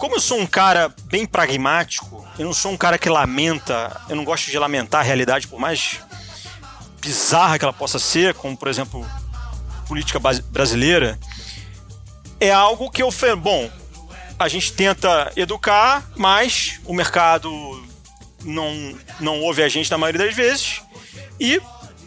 [0.00, 4.16] Como eu sou um cara bem pragmático, eu não sou um cara que lamenta, eu
[4.16, 6.00] não gosto de lamentar a realidade, por mais
[7.02, 9.06] bizarra que ela possa ser, como por exemplo
[9.86, 11.20] política brasileira,
[12.40, 13.70] é algo que eu falei, bom,
[14.38, 17.50] a gente tenta educar, mas o mercado
[18.42, 20.80] não, não ouve a gente na maioria das vezes.
[21.38, 21.60] E,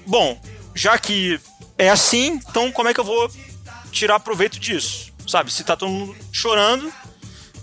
[0.08, 0.42] bom,
[0.74, 1.40] já que
[1.78, 3.32] é assim, então como é que eu vou
[3.92, 5.14] tirar proveito disso?
[5.28, 6.92] Sabe, se tá todo mundo chorando,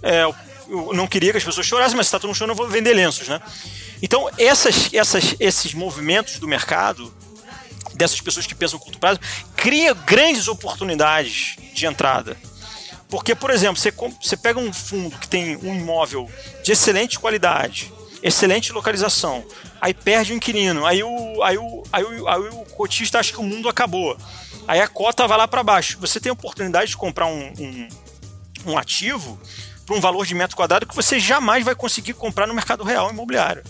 [0.02, 2.56] é, eu- não queria que as pessoas chorassem, mas se tá todo mundo chorando, eu
[2.56, 3.40] vou vender lenços, né?
[4.02, 7.12] Então, essas, essas, esses movimentos do mercado,
[7.94, 9.20] dessas pessoas que pensam curto prazo,
[9.56, 12.36] cria grandes oportunidades de entrada.
[13.08, 13.92] Porque, por exemplo, você,
[14.22, 16.30] você pega um fundo que tem um imóvel
[16.62, 17.92] de excelente qualidade,
[18.22, 19.44] excelente localização,
[19.80, 23.40] aí perde o inquilino, aí o, aí o, aí o, aí o cotista acha que
[23.40, 24.16] o mundo acabou.
[24.68, 25.98] Aí a cota vai lá para baixo.
[26.00, 27.88] Você tem a oportunidade de comprar um, um,
[28.66, 29.40] um ativo
[29.90, 33.10] por um valor de metro quadrado que você jamais vai conseguir comprar no mercado real
[33.10, 33.64] imobiliário.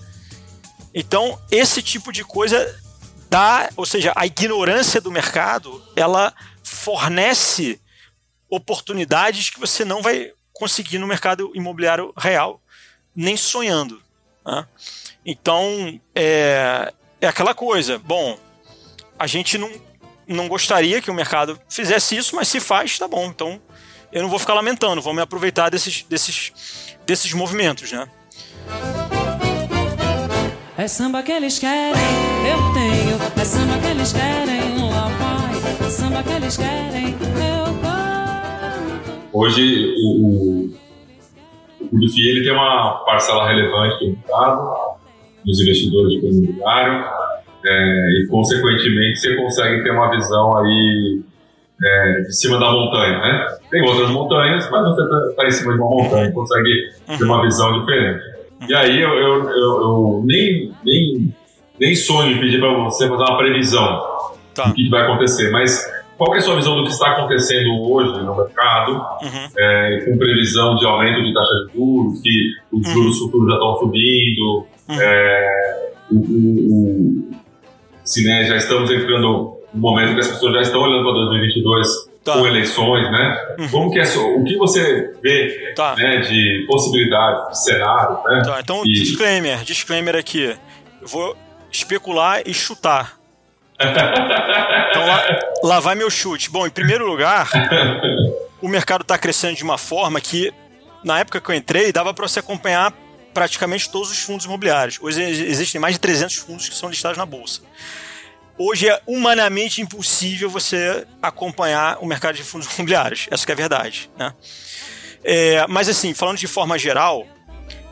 [0.94, 2.78] Então, esse tipo de coisa
[3.30, 7.80] dá, ou seja, a ignorância do mercado, ela fornece
[8.50, 12.60] oportunidades que você não vai conseguir no mercado imobiliário real,
[13.16, 14.02] nem sonhando.
[14.44, 14.66] né?
[15.24, 17.98] Então, é, é aquela coisa.
[17.98, 18.38] Bom,
[19.18, 19.72] a gente não,
[20.28, 23.24] não gostaria que o mercado fizesse isso, mas se faz, tá bom.
[23.24, 23.58] Então,
[24.12, 26.52] eu não vou ficar lamentando, vou me aproveitar desses, desses,
[27.06, 28.08] desses movimentos, né?
[30.76, 32.00] É samba que eles querem,
[32.48, 33.18] eu tenho.
[33.40, 35.86] É samba que eles querem, lá vai.
[35.86, 39.20] É samba que eles querem, eu canto.
[39.32, 40.74] Hoje, o, o,
[41.92, 44.96] o ele tem uma parcela relevante do mercado,
[45.44, 47.04] dos investidores de imobiliário,
[47.64, 51.20] é, e, consequentemente, você consegue ter uma visão aí
[51.82, 53.46] é, de cima da montanha, né?
[53.70, 56.70] Tem outras montanhas, mas você está em cima de uma montanha, consegue
[57.18, 58.22] ter uma visão diferente.
[58.68, 61.34] E aí, eu, eu, eu, eu nem, nem,
[61.80, 64.20] nem sonho em pedir para você fazer uma previsão
[64.54, 64.64] Tá.
[64.66, 65.80] do que vai acontecer, mas
[66.18, 69.48] qual é a sua visão do que está acontecendo hoje no mercado, Uhum.
[69.56, 72.92] é, com previsão de aumento de taxa de juros, que os Uhum.
[72.94, 76.68] juros futuros já estão subindo, é, o, o-
[77.30, 77.30] o-
[78.04, 82.10] se né, já estamos entrando no momento que as pessoas já estão olhando para 2022
[82.22, 82.34] Tá.
[82.34, 83.54] com eleições, né?
[83.58, 83.68] Uhum.
[83.70, 85.94] Como que é, o que você vê Tá.
[85.96, 88.42] né, de possibilidades, de cenário, né?
[88.44, 90.54] Tá, então, E- disclaimer, disclaimer aqui.
[91.00, 91.34] Eu vou
[91.72, 93.18] especular e chutar.
[94.90, 95.24] Então lá,
[95.62, 96.50] lá vai meu chute.
[96.50, 97.48] Bom, em primeiro lugar,
[98.60, 100.52] o mercado está crescendo de uma forma que,
[101.04, 102.92] na época que eu entrei, dava para você acompanhar
[103.32, 104.98] praticamente todos os fundos imobiliários.
[105.00, 107.62] Hoje ex- existem mais de 300 fundos que são listados na bolsa.
[108.62, 113.26] Hoje é humanamente impossível você acompanhar o mercado de fundos imobiliários.
[113.30, 114.34] Essa é a verdade, né?
[115.24, 117.26] É, mas assim, falando de forma geral,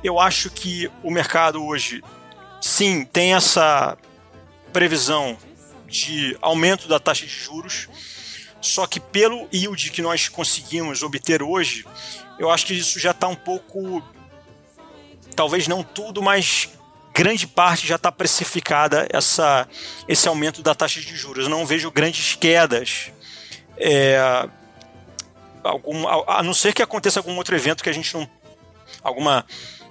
[0.04, 2.04] eu acho que o mercado hoje,
[2.60, 3.96] sim, tem essa
[4.70, 5.38] previsão
[5.86, 7.88] de aumento da taxa de juros,
[8.60, 11.86] só que pelo yield que nós conseguimos obter hoje,
[12.38, 14.04] eu acho que isso já está um pouco.
[15.34, 16.68] Talvez não tudo, mas
[17.18, 19.66] grande parte já está precificada essa,
[20.06, 21.46] esse aumento da taxa de juros.
[21.46, 23.10] Eu não vejo grandes quedas.
[23.76, 24.48] É,
[25.64, 28.28] algum, a, não ser que aconteça algum outro evento que a gente não.
[29.02, 29.44] Alguma,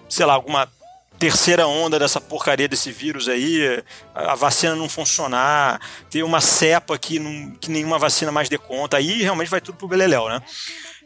[0.08, 0.72] sei lá, alguma
[1.20, 3.84] terceira onda dessa porcaria desse vírus aí,
[4.16, 8.98] a vacina não funcionar, ter uma cepa que, não, que nenhuma vacina mais dê conta,
[8.98, 10.42] aí realmente vai tudo pro Beleléu, né?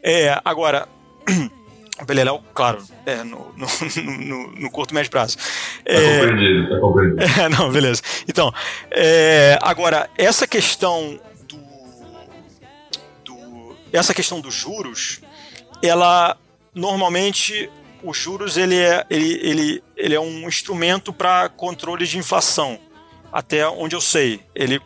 [0.02, 0.86] É, agora,
[2.06, 3.66] Beleléu, claro, é, no, no,
[4.24, 5.36] no, no curto e médio prazo.
[5.36, 5.42] Tá
[5.84, 7.22] É, compreendido, tá compreendido.
[7.40, 8.02] é, não, beleza.
[8.26, 8.52] Então,
[8.90, 11.58] é, agora, essa questão do,
[13.24, 15.20] do- Essa questão dos juros,
[15.82, 16.36] ela
[16.74, 17.70] normalmente.
[18.04, 22.76] Os juros ele é, ele, ele, ele é um instrumento para controle de inflação.
[23.30, 24.40] Até onde eu sei.
[24.56, 24.80] Ele,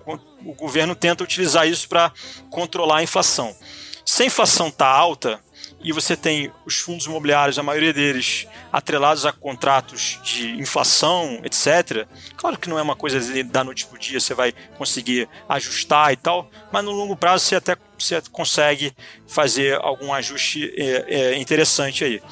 [0.44, 2.12] o governo tenta utilizar isso para
[2.50, 3.56] controlar a inflação.
[4.04, 5.40] Se a inflação está alta
[5.80, 12.06] e você tem os fundos imobiliários, a maioria deles atrelados a contratos de inflação, etc.
[12.36, 16.16] Claro que não é uma coisa da noite para dia, você vai conseguir ajustar e
[16.16, 18.92] tal, mas no longo prazo você até você consegue
[19.26, 22.22] fazer algum ajuste é, é, interessante aí.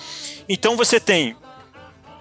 [0.49, 1.37] Então você tem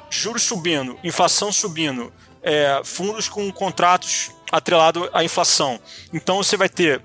[0.09, 5.79] juros subindo, inflação subindo, é, fundos com contratos atrelados à inflação.
[6.13, 7.01] Então você vai ter,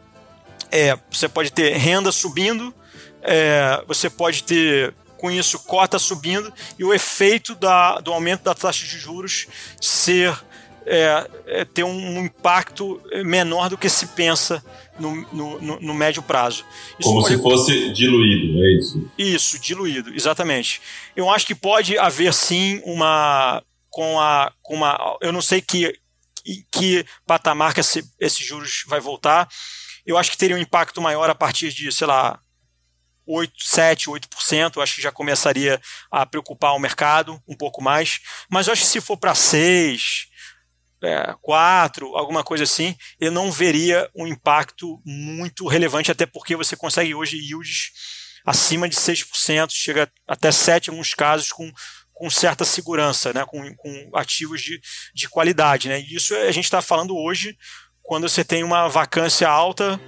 [0.71, 2.75] é, você pode ter renda subindo,
[3.23, 8.55] é, você pode ter com isso cota subindo e o efeito da, do aumento da
[8.55, 9.47] taxa de juros
[9.81, 10.33] ser
[10.87, 14.65] é, é, ter um impacto menor do que se pensa
[14.99, 16.65] no, no, no- médio prazo.
[16.99, 19.11] Isso Como pode- se fosse diluído, é isso.
[19.19, 20.81] isso, diluído, exatamente.
[21.15, 25.93] Eu acho que pode haver sim uma com a com uma eu não sei que
[26.45, 29.47] que, que patamar que esse, esses juros vai voltar.
[30.07, 32.39] Eu acho que teria um impacto maior a partir de, sei lá,
[33.29, 35.79] 8, 7, 8%, eu acho que já começaria
[36.11, 38.21] a preocupar o mercado um pouco mais,
[38.51, 40.29] mas eu acho que se for para 6,
[41.03, 46.75] é, 4, alguma coisa assim, eu não veria um impacto muito relevante, até porque você
[46.75, 47.93] consegue hoje yields
[48.47, 51.71] acima de 6%, chega até 7% em alguns casos, com,
[52.15, 54.81] com certa segurança, né, com, com ativos de,
[55.15, 55.89] de qualidade.
[55.89, 56.01] Né?
[56.01, 57.57] E isso a gente está falando hoje,
[58.03, 60.01] quando você tem uma vacância alta,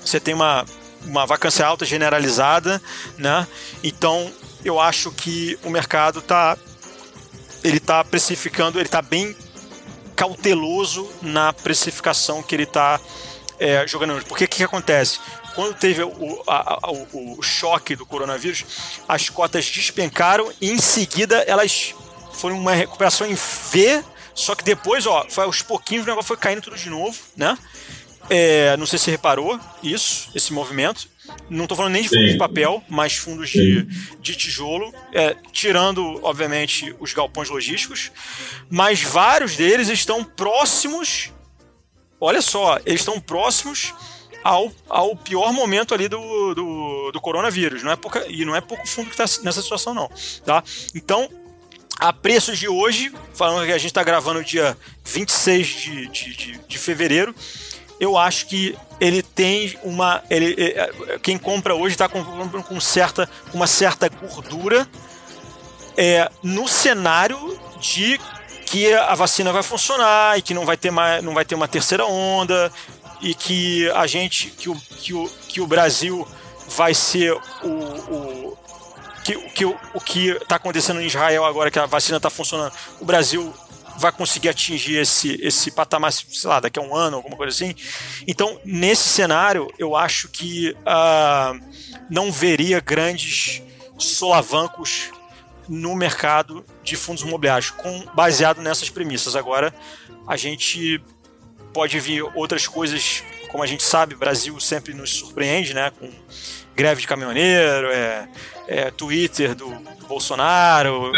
[0.00, 0.66] você tem uma,
[1.04, 2.80] uma vacância alta generalizada,
[3.16, 3.46] né?
[3.82, 4.30] então
[4.64, 6.56] eu acho que o mercado está
[7.64, 9.36] ele está precificando, ele está bem
[10.14, 13.00] cauteloso na precificação que ele está
[13.58, 14.24] é, jogando.
[14.26, 15.18] Porque o que, que acontece?
[15.54, 18.64] Quando teve o, a- a- o choque do coronavírus,
[19.08, 21.94] as cotas despencaram e em seguida elas
[22.34, 26.36] foram uma recuperação em V, só que depois, ó, foi aos pouquinhos o negócio foi
[26.36, 27.58] caindo tudo de novo, né?
[28.30, 31.08] É, não sei se você reparou isso, esse movimento.
[31.48, 32.32] Não estou falando nem de fundos Sim.
[32.32, 33.82] de papel, mas fundos de,
[34.20, 38.10] de tijolo, é, tirando, obviamente, os galpões logísticos.
[38.70, 41.32] Mas vários deles estão próximos.
[42.20, 43.94] Olha só, eles estão próximos
[44.42, 47.82] ao, ao pior momento ali do, do, do coronavírus.
[47.82, 50.10] Não é pouca, e não é pouco fundo que está nessa situação, não.
[50.44, 50.62] Tá?
[50.94, 51.28] Então,
[51.98, 56.60] a preços de hoje, falando que a gente está gravando dia 26 de, de, de,
[56.66, 57.34] de fevereiro,
[58.00, 60.22] eu acho que ele tem uma.
[60.30, 64.88] Ele, é, quem compra hoje está comprando com certa, uma certa gordura
[65.96, 68.20] é, no cenário de
[68.66, 71.66] que a vacina vai funcionar e que não vai ter, mais, não vai ter uma
[71.66, 72.70] terceira onda
[73.20, 74.50] e que a gente.
[74.50, 76.26] que o, que o, que o Brasil
[76.68, 77.32] vai ser
[77.62, 77.68] o.
[77.68, 78.58] o
[79.24, 83.04] que, que o que está acontecendo em Israel agora que a vacina está funcionando, o
[83.04, 83.52] Brasil
[83.98, 87.74] vai conseguir atingir esse, esse patamar, sei lá, daqui a um ano, alguma coisa assim.
[88.26, 91.54] Então, nesse cenário, eu acho que ah,
[92.08, 93.60] não veria grandes
[93.98, 95.10] solavancos
[95.68, 99.34] no mercado de fundos imobiliários, com, baseado nessas premissas.
[99.34, 99.74] Agora,
[100.26, 101.02] a gente
[101.74, 105.90] pode vir outras coisas, como a gente sabe, o Brasil sempre nos surpreende, né?
[105.98, 106.08] Com
[106.76, 108.28] greve de caminhoneiro, é,
[108.68, 109.66] é Twitter do
[110.08, 111.10] Bolsonaro,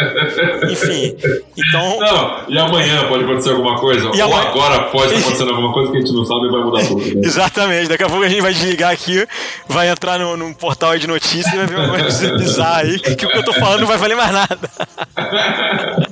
[0.69, 1.15] enfim.
[1.55, 4.07] Então, Não, e amanhã pode acontecer alguma coisa?
[4.07, 6.61] Ou amanhã- agora pode estar acontecendo alguma coisa que a gente não sabe e vai
[6.63, 6.99] mudar tudo.
[6.99, 7.21] né?
[7.23, 9.25] exatamente, daqui a pouco a gente vai desligar aqui,
[9.67, 13.11] vai entrar no, num portal de notícias e vai ver uma coisa bizarra aí, que
[13.11, 14.59] o que eu tô falando não vai valer mais nada.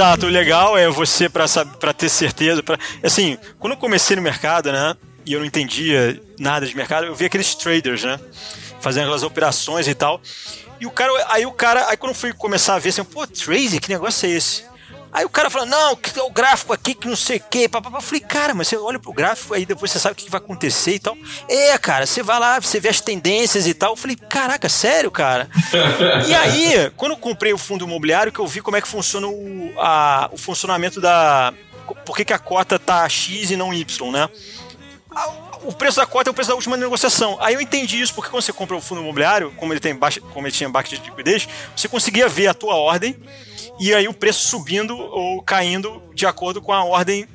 [0.00, 0.26] exato.
[0.26, 1.44] O legal é você pra
[1.78, 4.96] para ter certeza, para assim, quando eu comecei no mercado, né,
[5.26, 8.18] e eu não entendia nada de mercado, eu vi aqueles traders, né,
[8.80, 10.20] fazendo aquelas operações e tal.
[10.80, 13.26] E o cara, aí o cara, aí quando eu fui começar a ver assim, pô,
[13.26, 14.64] trade, que negócio é esse?
[15.12, 17.68] Aí o cara falou, não, que é o gráfico aqui, que não sei o quê.
[17.68, 17.98] papapá.
[17.98, 20.38] Eu falei, cara, mas você olha pro gráfico, aí depois você sabe o que vai
[20.38, 21.16] acontecer e tal.
[21.48, 23.92] É, cara, você vai lá, você vê as tendências e tal.
[23.92, 25.48] Eu falei, caraca, sério, cara?
[26.28, 29.26] E aí, quando eu comprei o fundo imobiliário, que eu vi como é que funciona
[29.26, 31.52] o, a- o funcionamento da.
[32.06, 34.28] Por que, que a cota tá X e não Y, né?
[35.62, 37.36] O preço da cota é o preço da última negociação.
[37.40, 40.20] Aí eu entendi isso, porque quando você compra o fundo imobiliário, como ele tem baixa,
[40.20, 43.16] como ele tinha baixa de liquidez, você conseguia ver a tua ordem
[43.78, 47.26] e aí o preço subindo ou caindo de acordo com a ordem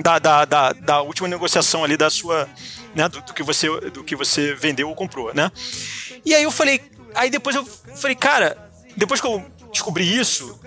[0.00, 2.48] da, da, da, da última negociação ali da sua.
[2.94, 5.50] Né, do, do que você, do que você vendeu ou comprou, né?
[6.24, 6.80] E aí eu falei.
[7.14, 10.60] Aí depois eu falei, cara, depois que eu descobri isso,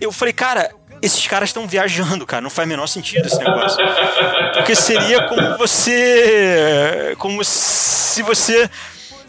[0.00, 0.72] eu falei, cara,
[1.04, 2.40] esses caras estão viajando, cara.
[2.40, 3.78] Não faz o menor sentido esse negócio.
[4.54, 7.14] Porque seria como você.
[7.18, 8.70] Como se você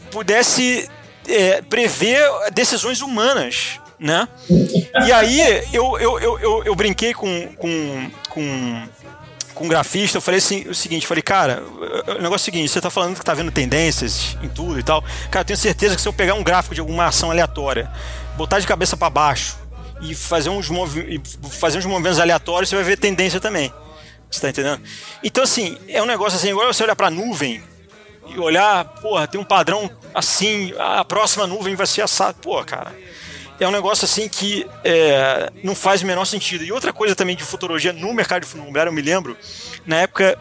[0.09, 0.89] pudesse
[1.27, 2.21] é, prever
[2.53, 4.27] decisões humanas, né?
[5.05, 5.41] E aí
[5.73, 8.83] eu, eu, eu, eu, eu brinquei com, com, com,
[9.53, 11.61] com um grafista, eu falei assim, o seguinte, falei, cara,
[12.07, 14.83] o negócio é o seguinte, você tá falando que tá vendo tendências em tudo e
[14.83, 15.03] tal.
[15.29, 17.91] Cara, eu tenho certeza que se eu pegar um gráfico de alguma ação aleatória,
[18.37, 19.64] botar de cabeça para baixo
[20.11, 23.71] e fazer uns, movi fazer uns movimentos aleatórios, você vai ver tendência também.
[24.29, 24.81] Você tá entendendo?
[25.23, 27.63] Então, assim, é um negócio assim, igual você olhar pra nuvem
[28.27, 32.33] e olhar, porra, tem um padrão assim, a próxima nuvem vai ser assada.
[32.41, 32.93] Pô, cara,
[33.59, 36.63] é um negócio assim que é, não faz o menor sentido.
[36.63, 39.37] E outra coisa também de futurologia no mercado de fundo imobiliário, eu me lembro,
[39.85, 40.37] na época,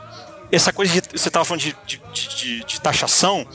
[0.50, 1.02] essa coisa de.
[1.18, 3.46] Você estava falando de, de, de- de taxação.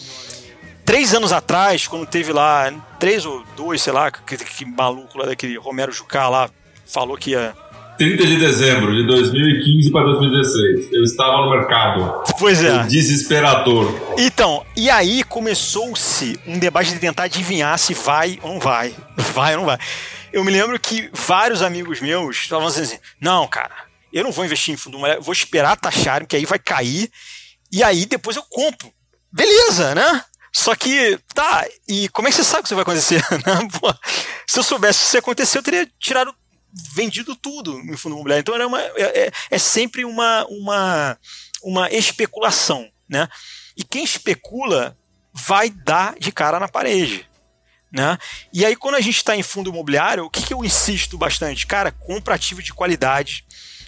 [0.89, 5.27] Três anos atrás, quando teve lá, três ou dois, sei lá, que, que maluco lá
[5.27, 6.49] daquele Romero Jucá lá,
[6.83, 7.53] falou que ia.
[7.99, 10.91] 30 de dezembro de 2015 para 2016.
[10.91, 12.23] Eu estava no mercado.
[12.39, 12.87] Pois é.
[12.87, 13.93] Desesperador.
[14.17, 18.95] Então, e aí começou-se um debate de tentar adivinhar se vai ou não vai.
[19.15, 19.77] Vai ou não vai.
[20.33, 23.75] Eu me lembro que vários amigos meus estavam dizendo assim: não, cara,
[24.11, 27.11] eu não vou investir em fundo imobiliário, vou esperar taxarem, que aí vai cair,
[27.71, 28.91] e aí depois eu compro.
[29.31, 30.23] Beleza, né?
[30.59, 33.23] Só que, tá, e como é que você sabe que isso vai acontecer?
[34.45, 36.35] se eu soubesse isso ia acontecer, eu teria tirado,
[36.93, 38.41] vendido tudo em fundo imobiliário.
[38.41, 41.17] Então era uma, é, é- é sempre uma, uma,
[41.63, 43.29] uma especulação, né?
[43.77, 44.97] E quem especula
[45.33, 47.25] vai dar de cara na parede.
[47.89, 48.17] Né?
[48.51, 51.65] E aí, quando a gente está em fundo imobiliário, o que, que eu insisto bastante?
[51.65, 53.45] Cara, compra ativo de qualidade.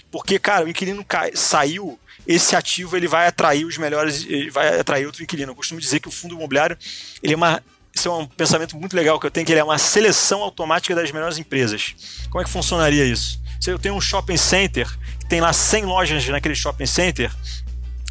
[0.09, 5.05] Porque, cara, o inquilino cai- saiu, esse ativo ele vai atrair os melhores, vai atrair
[5.05, 5.51] outro inquilino.
[5.51, 6.77] Eu costumo dizer que o fundo imobiliário,
[7.21, 7.63] ele é uma.
[7.93, 10.95] Isso é um pensamento muito legal que eu tenho, que ele é uma seleção automática
[10.95, 12.23] das melhores empresas.
[12.29, 13.41] Como é que funcionaria isso?
[13.59, 14.87] Se eu tenho um shopping center,
[15.19, 17.29] que tem lá 100 lojas naquele shopping center,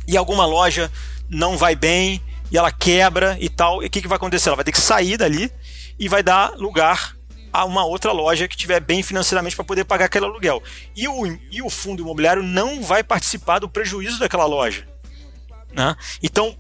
[0.06, 0.92] e alguma loja
[1.30, 4.48] não vai bem e ela quebra e tal, e o que, que vai acontecer?
[4.48, 5.50] Ela vai ter que sair dali
[5.98, 7.16] e vai dar lugar
[7.52, 10.62] a uma outra loja que estiver bem financeiramente para poder pagar aquele aluguel.
[10.96, 14.86] E o, e o fundo imobiliário não vai participar do prejuízo daquela loja.
[15.72, 15.96] Né?
[16.22, 16.56] Então,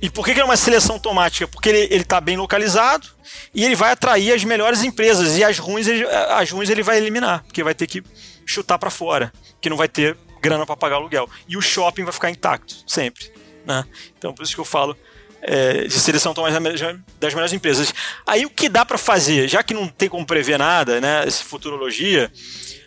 [0.00, 1.48] e por que, que é uma seleção automática?
[1.48, 3.08] Porque ele está bem localizado
[3.52, 6.98] e ele vai atrair as melhores empresas e as ruins ele, as ruins ele vai
[6.98, 8.02] eliminar, porque vai ter que
[8.46, 11.28] chutar para fora, que não vai ter grana para pagar aluguel.
[11.48, 13.32] E o shopping vai ficar intacto, sempre.
[13.66, 13.84] Né?
[14.16, 14.96] Então, por isso que eu falo
[15.42, 17.92] é, de seleção tão mais das melhores empresas.
[18.26, 21.44] Aí o que dá para fazer, já que não tem como prever nada, né, essa
[21.44, 22.30] futurologia,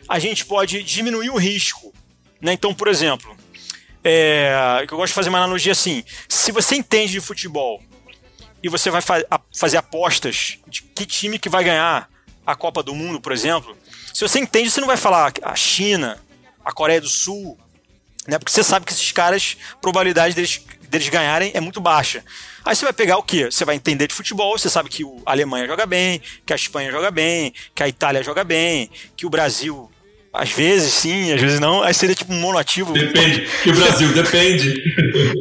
[0.08, 1.94] a gente pode diminuir o risco.
[2.42, 2.54] Né?
[2.54, 3.36] Então, por exemplo,
[4.04, 7.82] é, eu gosto de fazer uma analogia assim: se você entende de futebol
[8.62, 9.24] e você vai fa
[9.56, 12.10] fazer apostas de que time que vai ganhar
[12.46, 13.78] a Copa do Mundo, por exemplo,
[14.14, 16.20] se você entende, você não vai falar a China,
[16.66, 17.58] a Coreia do Sul,
[18.28, 18.38] né?
[18.38, 22.24] Porque você sabe que esses caras, probabilidade deles, deles ganharem é muito baixa.
[22.64, 23.46] Aí você vai pegar o quê?
[23.46, 26.92] Você vai entender de futebol, você sabe que a Alemanha joga bem, que a Espanha
[26.92, 29.90] joga bem, que a Itália joga bem, que o Brasil
[30.34, 31.82] às vezes sim, às vezes não.
[31.82, 32.94] Aí seria tipo um monoativo.
[32.94, 33.48] Depende.
[33.64, 34.82] Que o Brasil depende.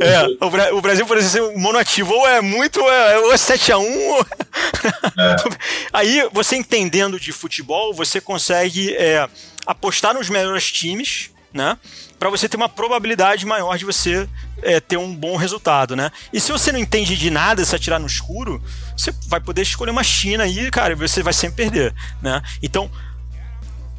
[0.01, 2.12] É, o, Bra o Brasil pode ser um monoativo.
[2.12, 3.74] Ou é muito, ou é, ou é 7x1.
[3.76, 4.20] Ou...
[4.20, 5.36] É.
[5.92, 9.28] Aí você entendendo de futebol, você consegue é,
[9.64, 11.76] apostar nos melhores times, né?
[12.21, 14.29] Para você ter uma probabilidade maior de você
[14.62, 16.12] é, ter um bom resultado, né?
[16.33, 18.62] E se você não entende de nada, se atirar no escuro,
[18.95, 22.43] você vai poder escolher uma China aí, cara, você vai sempre perder, né?
[22.62, 22.91] Então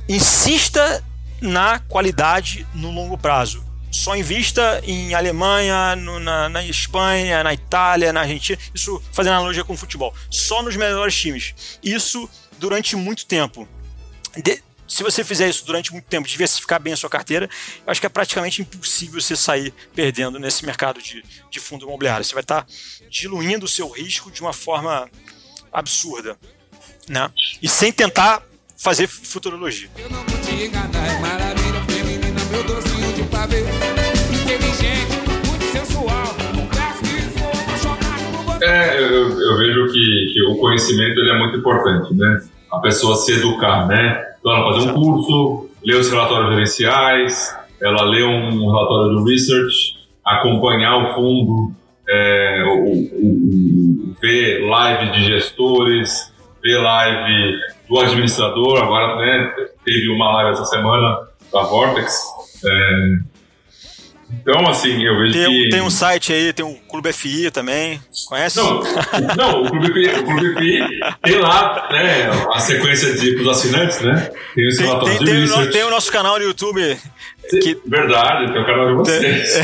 [0.07, 1.03] insista
[1.41, 3.65] na qualidade no longo prazo.
[3.89, 8.57] Só invista em Alemanha, no, na, na, Espanha, na Itália, na Argentina.
[8.74, 10.13] Isso fazendo analogia com o futebol.
[10.30, 11.80] Só nos melhores times.
[11.84, 13.67] Isso durante muito tempo.
[14.38, 17.49] De, se você fizer isso durante muito tempo, diversificar bem a sua carteira,
[17.85, 22.25] eu acho que é praticamente impossível você sair perdendo nesse mercado de, de fundo imobiliário.
[22.25, 22.67] Você vai estar
[23.09, 25.09] diluindo o seu risco de uma forma
[25.71, 26.37] absurda.
[27.07, 27.31] Né?
[27.61, 28.43] E sem tentar
[28.77, 29.89] fazer futurologia.
[29.97, 33.61] Eu não vou te enganar, é maravilha feminina, meu docinho de pavê.
[33.61, 36.35] Inteligente, muito sensual,
[38.61, 42.41] é, eu, eu vejo que, que, o conhecimento ele é muito importante, né?
[42.71, 44.30] A pessoa se educar, né?
[44.41, 49.99] Então ela fazer um curso, ler os relatórios gerenciais, ela ler um relatório de research,
[50.25, 51.71] acompanhar o fundo,
[52.09, 59.53] é, o, o, ver live de gestores, ver live do administrador, agora né,
[59.85, 61.19] teve uma live essa semana
[61.53, 62.19] da Vortex.
[62.65, 63.30] É,
[64.39, 65.69] então, assim, eu vejo tem, que...
[65.69, 68.57] Tem um site aí, tem o Clube FI também, conhece?
[68.57, 68.82] Não,
[69.38, 70.79] não o, Clube FI, o Clube FI
[71.23, 74.32] tem lá né, a sequência de, os assinantes, né?
[74.55, 76.97] Tem tem, de tem, tem o nosso canal no YouTube.
[77.49, 77.77] Que...
[77.86, 79.53] Verdade, tem o canal de vocês.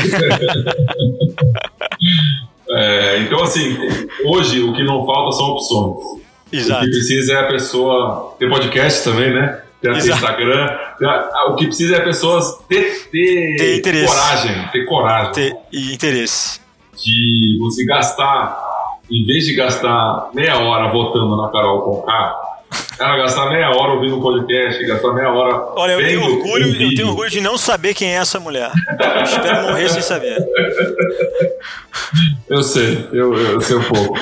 [2.70, 3.76] é, então, assim,
[4.24, 6.28] hoje o que não falta são opções.
[6.52, 6.82] Exato.
[6.82, 9.62] O que precisa é a pessoa ter podcast também, né?
[9.80, 10.76] Ter Instagram.
[11.50, 14.68] O que precisa é a pessoa ter, ter, ter coragem.
[14.72, 15.32] Ter coragem.
[15.32, 16.60] Ter e interesse.
[16.96, 18.60] De você gastar,
[19.10, 22.34] em vez de gastar meia hora votando na Carol Conká,
[22.98, 25.72] ela gastar meia hora ouvindo um podcast, gastar meia hora.
[25.76, 28.72] Olha, eu tenho orgulho, eu tenho orgulho de não saber quem é essa mulher.
[29.16, 30.36] Eu espero morrer sem saber.
[32.48, 34.14] Eu sei, eu, eu sei um pouco.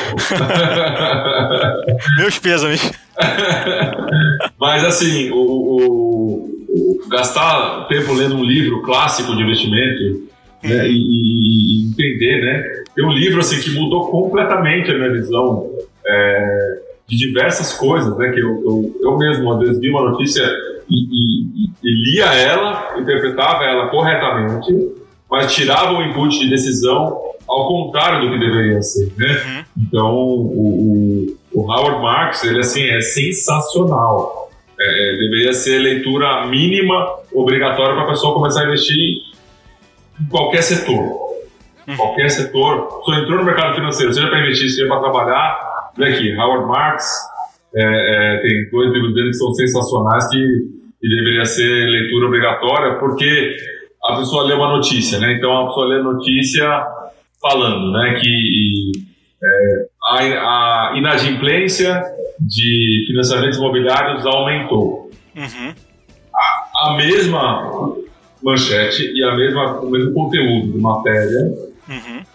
[2.19, 2.91] Meus pêsames.
[4.59, 10.27] Mas assim, o, o, o, gastar tempo lendo um livro clássico de investimento
[10.65, 10.87] né, uhum.
[10.87, 12.65] e, e, entender, né?
[12.97, 15.71] Tem um livro assim que mudou completamente a minha visão.
[16.05, 16.79] É,
[17.09, 18.31] de diversas coisas, né?
[18.31, 20.43] Que eu, eu, eu mesmo, às vezes, vi uma notícia
[20.89, 24.73] e, e, e, lia ela, interpretava ela corretamente,
[25.31, 29.27] mas tirava o input de decisão ao contrário do que deveria ser, né?
[29.27, 29.65] Uhum.
[29.83, 34.51] Então, o, o, o, Howard Marks, ele, assim, é sensacional.
[34.79, 39.23] É, é deveria ser leitura mínima obrigatória para a pessoa começar a investir
[40.21, 41.27] em qualquer setor.
[41.87, 41.97] Uhum.
[41.97, 43.03] Qualquer setor.
[43.05, 45.66] Se entrou no mercado financeiro, seja para investir, seja para trabalhar,
[45.99, 47.11] Olha aqui, Howard Marks,
[47.75, 50.39] é, é, tem dois livros dele que são sensacionais que,
[51.01, 53.57] que deveria ser leitura obrigatória, porque
[54.05, 55.35] a pessoa lê uma notícia, né?
[55.39, 56.87] Então a pessoa lê a notícia
[57.41, 58.93] falando, né, que
[59.43, 62.03] é, a, a, inadimplência
[62.41, 65.11] de financiamentos imobiliários aumentou.
[65.35, 65.75] Uhum.
[66.35, 67.95] A, a, mesma
[68.43, 71.41] manchete e a mesma, o mesmo conteúdo de matéria
[71.89, 72.26] uhum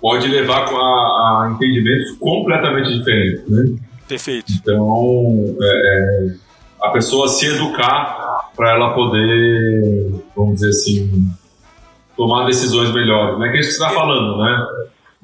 [0.00, 3.76] pode levar a, a entendimentos completamente diferentes, né?
[4.08, 4.52] Perfeito.
[4.52, 6.34] Então, é, é
[6.82, 11.28] a pessoa se educar para ela poder, vamos dizer assim,
[12.16, 13.50] tomar decisões melhores, né?
[13.50, 14.66] Que é isso que você está falando, né?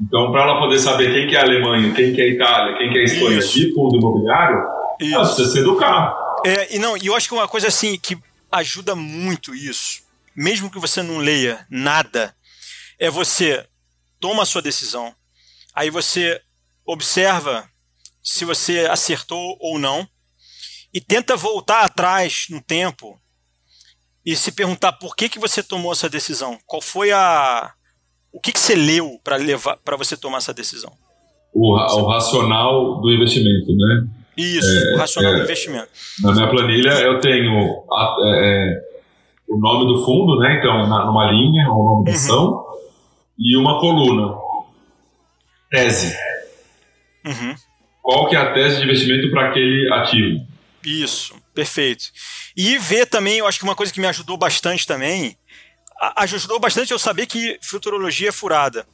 [0.01, 2.77] Então, para ela poder saber quem que é a Alemanha, quem que é a Itália,
[2.77, 3.55] quem que é a Espanha isso.
[3.55, 4.63] de fundo imobiliário,
[5.01, 5.15] isso.
[5.15, 6.15] ela precisa se educar.
[6.45, 8.17] É, e não, e eu acho que uma coisa assim que
[8.53, 10.03] ajuda muito isso,
[10.35, 12.35] mesmo que você não leia nada,
[12.99, 13.65] é você
[14.27, 15.15] toma a sua decisão.
[15.73, 16.41] Aí você
[16.85, 17.65] observa
[18.23, 20.05] se você acertou ou não
[20.93, 23.21] e tenta voltar atrás no tempo
[24.25, 26.59] e se perguntar por que, que você tomou essa decisão.
[26.67, 27.73] Qual foi a,
[28.33, 30.93] o que, que você leu para levar para você tomar essa decisão?
[31.55, 34.09] O, o racional do investimento, né?
[34.37, 35.89] Isso, o racional do investimento.
[36.21, 38.31] Na minha planilha eu tenho a- é,
[38.75, 38.83] é,
[39.49, 40.59] o nome do fundo, né?
[40.59, 42.67] Então, na, numa linha, o nome da ação,
[43.39, 44.37] e uma coluna.
[45.71, 46.17] Tese.
[47.25, 47.55] Uhum.
[48.03, 50.47] Qual que é a tese de investimento para aquele ativo?
[50.85, 52.05] Isso, perfeito.
[52.57, 55.37] E ver também, eu acho que uma coisa que me ajudou bastante também,
[56.17, 58.87] ajudou bastante eu saber que futurologia é furada.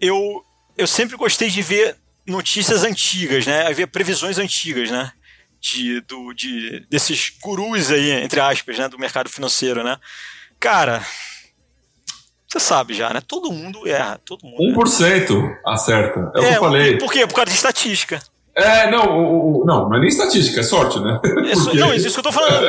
[0.00, 0.44] Eu,
[0.76, 1.96] eu sempre gostei de ver
[2.26, 3.72] notícias antigas, né?
[3.72, 5.12] Ver previsões antigas, né?
[5.60, 8.88] De, do, de, desses gurus aí, entre aspas, né?
[8.88, 9.98] Do mercado financeiro, né?
[10.60, 11.04] Cara,
[12.48, 13.20] você sabe já, né?
[13.26, 14.78] Todo mundo erra, todo mundo erra.
[14.78, 16.32] 1% acerta.
[16.34, 16.96] É o que eu falei.
[16.98, 17.26] Por quê?
[17.26, 18.18] Por causa de estatística.
[18.56, 21.20] É, não, o- o- não, não é nem estatística, é sorte, né?
[21.48, 22.66] É Porque- não, isso que eu tô falando.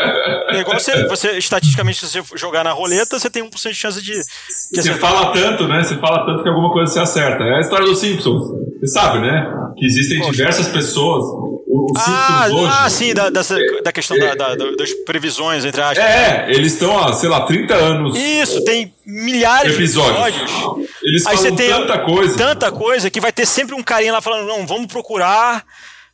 [0.49, 3.99] É igual você, você, estatisticamente, se você jogar na roleta, você tem 1% de chance
[4.01, 4.13] de.
[4.13, 5.81] Você fala tanto, né?
[5.83, 7.43] Você fala tanto que alguma coisa se acerta.
[7.43, 8.43] É a história dos Simpsons.
[8.79, 9.51] Você sabe, né?
[9.77, 10.31] Que existem Poxa.
[10.31, 11.23] diversas pessoas.
[11.25, 12.73] O, o Ah, Simpsons hoje.
[12.79, 15.97] ah, sim, da, dessa- da questão da- da- da- das previsões, entre aspas.
[16.03, 18.17] É, eles estão há, sei lá, 30 anos.
[18.17, 20.33] Isso, tem milhares Episódios.
[20.35, 20.89] de episódios.
[21.03, 22.37] Eles Aí falam você tem tanta coisa.
[22.37, 25.63] Tanta coisa que vai ter sempre um carinha lá falando: não, vamos procurar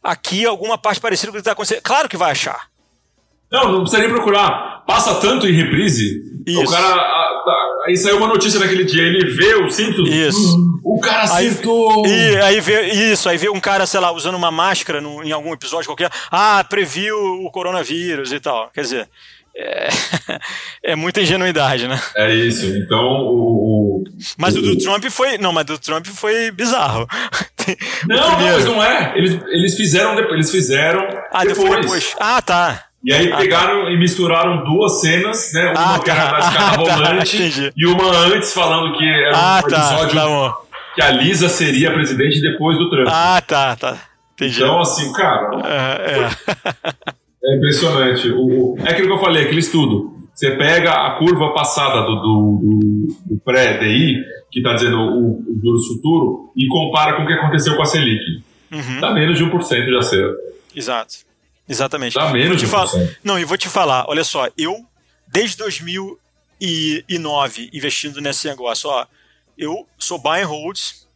[0.04, 1.82] aqui alguma parte parecida com o que está acontecendo.
[1.82, 2.68] Claro que vai achar.
[3.52, 4.84] Não, não precisa nem procurar.
[4.88, 6.22] Passa tanto em reprise.
[6.46, 6.62] Isso.
[6.64, 6.96] O cara.
[6.96, 10.10] a- aí saiu uma notícia naquele dia, ele vê o Simpsons.
[10.10, 10.58] Isso.
[10.58, 12.06] hum, O cara Aí- acertou.
[12.06, 15.32] E aí vê isso, aí vê um cara, sei lá, usando uma máscara no- em
[15.32, 16.10] algum episódio qualquer.
[16.32, 18.70] Ah, previu o coronavírus e tal.
[18.74, 19.10] Quer dizer,
[19.58, 19.90] é,
[20.84, 22.00] é muita ingenuidade, né?
[22.16, 22.66] É isso.
[22.66, 24.02] Então, o.
[24.02, 24.04] o-
[24.38, 25.38] Mas o do Trump foi.
[25.40, 27.08] Não, mas do Trump foi bizarro.
[27.68, 29.14] O Não, não, mas não é.
[29.18, 30.34] Eles, eles fizeram depois.
[30.36, 31.02] Eles fizeram.
[31.32, 31.82] Ah, depois.
[31.82, 32.16] depois.
[32.20, 32.84] Ah, tá.
[33.06, 35.72] E aí Ah, pegaram e misturaram duas cenas, né?
[35.72, 36.38] Uma Ah, que era tá.
[36.74, 36.96] Ah, tá.
[36.96, 39.78] rolante e uma antes falando que era Ah, um tá.
[39.78, 40.54] episódio Tá bom.
[40.96, 43.08] que a Lisa seria presidente depois do Trump.
[43.10, 43.98] Ah, tá, tá.
[44.34, 44.56] Entendi.
[44.62, 47.52] Então, assim, cara, É, é.
[47.54, 48.30] é impressionante.
[48.32, 50.14] O, é aquilo que eu falei, aquele estudo.
[50.34, 54.16] Você pega a curva passada do, do, do- pré-DI,
[54.52, 57.86] que está dizendo o, o juros futuro, e compara com o que aconteceu com a
[57.86, 58.20] Selic.
[58.72, 59.00] Uhum.
[59.00, 60.36] Dá menos de 1% de acerto.
[60.76, 61.14] Exato.
[61.68, 62.14] Exatamente.
[62.14, 63.18] Dá menos de 1%.
[63.24, 64.86] Não, e vou te falar, olha só, eu,
[65.28, 69.08] desde 2009, investindo nesse negócio, ó,
[69.58, 71.08] eu sou buy and holds.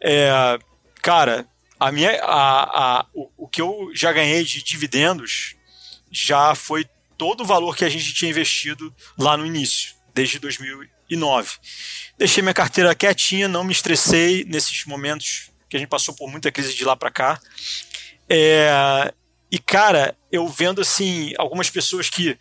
[0.00, 0.58] É,
[1.02, 1.46] cara,
[1.78, 5.54] a minha, a, a, o, o que eu já ganhei de dividendos
[6.10, 11.58] já foi todo o valor que a gente tinha investido lá no início, desde 2009.
[12.16, 16.50] Deixei minha carteira quietinha, não me estressei nesses momentos que a gente passou por muita
[16.50, 17.40] crise de lá para cá.
[18.28, 19.12] É,
[19.50, 22.38] e cara, eu vendo assim algumas pessoas que,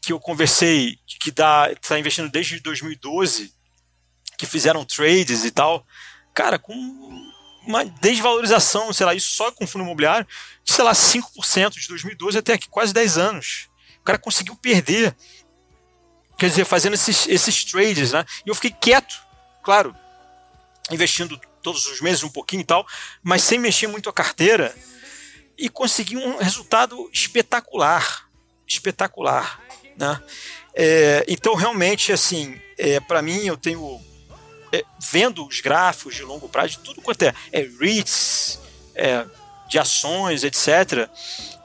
[0.00, 3.52] que eu conversei que dá tá investindo desde 2012,
[4.38, 5.84] que fizeram trades e tal,
[6.32, 6.72] cara, com
[7.66, 10.26] uma desvalorização, sei lá, isso só com fundo imobiliário,
[10.62, 13.68] de, sei lá, 5% de 2012 até aqui, quase 10 anos.
[14.00, 15.16] O cara conseguiu perder.
[16.38, 18.24] Quer dizer, fazendo esses, esses trades, né?
[18.44, 19.20] E eu fiquei quieto,
[19.64, 19.96] claro,
[20.92, 22.86] investindo todos os meses um pouquinho e tal,
[23.22, 24.72] mas sem mexer muito a carteira
[25.58, 28.28] e consegui um resultado espetacular,
[28.66, 29.60] espetacular,
[29.96, 30.22] né?
[30.74, 34.00] É, então realmente assim, é, para mim eu tenho
[34.72, 38.60] é, vendo os gráficos de longo prazo, de tudo quanto é, é REITs,
[38.94, 39.24] é,
[39.68, 41.08] de ações, etc.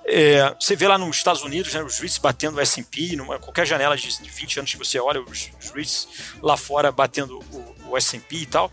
[0.06, 3.96] É, você vê lá nos Estados Unidos, né, os REITs batendo o S&P, qualquer janela
[3.96, 6.08] de, de 20 anos que você olha, os, os REITs
[6.42, 8.72] lá fora batendo o, o S&P e tal.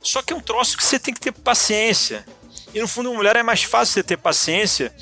[0.00, 2.24] Só que é um troço que você tem que ter paciência.
[2.76, 4.94] E no fundo, mulher é mais fácil você ter paciência,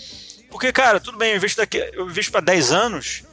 [0.48, 3.24] porque, cara, tudo bem, eu investo, daqui, eu investo para 10 anos,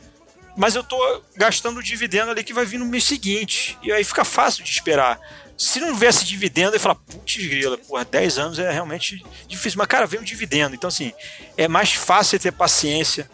[0.58, 0.98] mas eu tô
[1.36, 3.78] gastando o dividendo ali que vai vir no mês seguinte.
[3.84, 5.20] E aí fica fácil de esperar.
[5.56, 9.78] Se não viesse dividendo, eu falar, putz, grila, porra, 10 anos é realmente difícil.
[9.78, 10.74] Mas, cara, vem um dividendo.
[10.74, 11.14] Então, assim,
[11.56, 13.30] é mais fácil ter paciência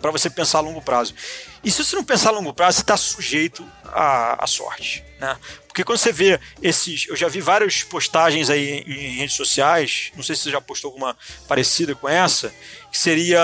[0.00, 1.14] para você pensar a longo prazo.
[1.62, 3.62] E se você não pensar a longo prazo, você está sujeito
[3.94, 5.02] à, à sorte.
[5.18, 5.34] Né?
[5.66, 7.06] Porque quando você vê esses.
[7.08, 10.90] Eu já vi várias postagens aí em, redes sociais, não sei se você já postou
[10.90, 11.16] alguma
[11.48, 12.52] parecida com essa,
[12.90, 13.40] que seria.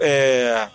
[0.00, 0.68] é,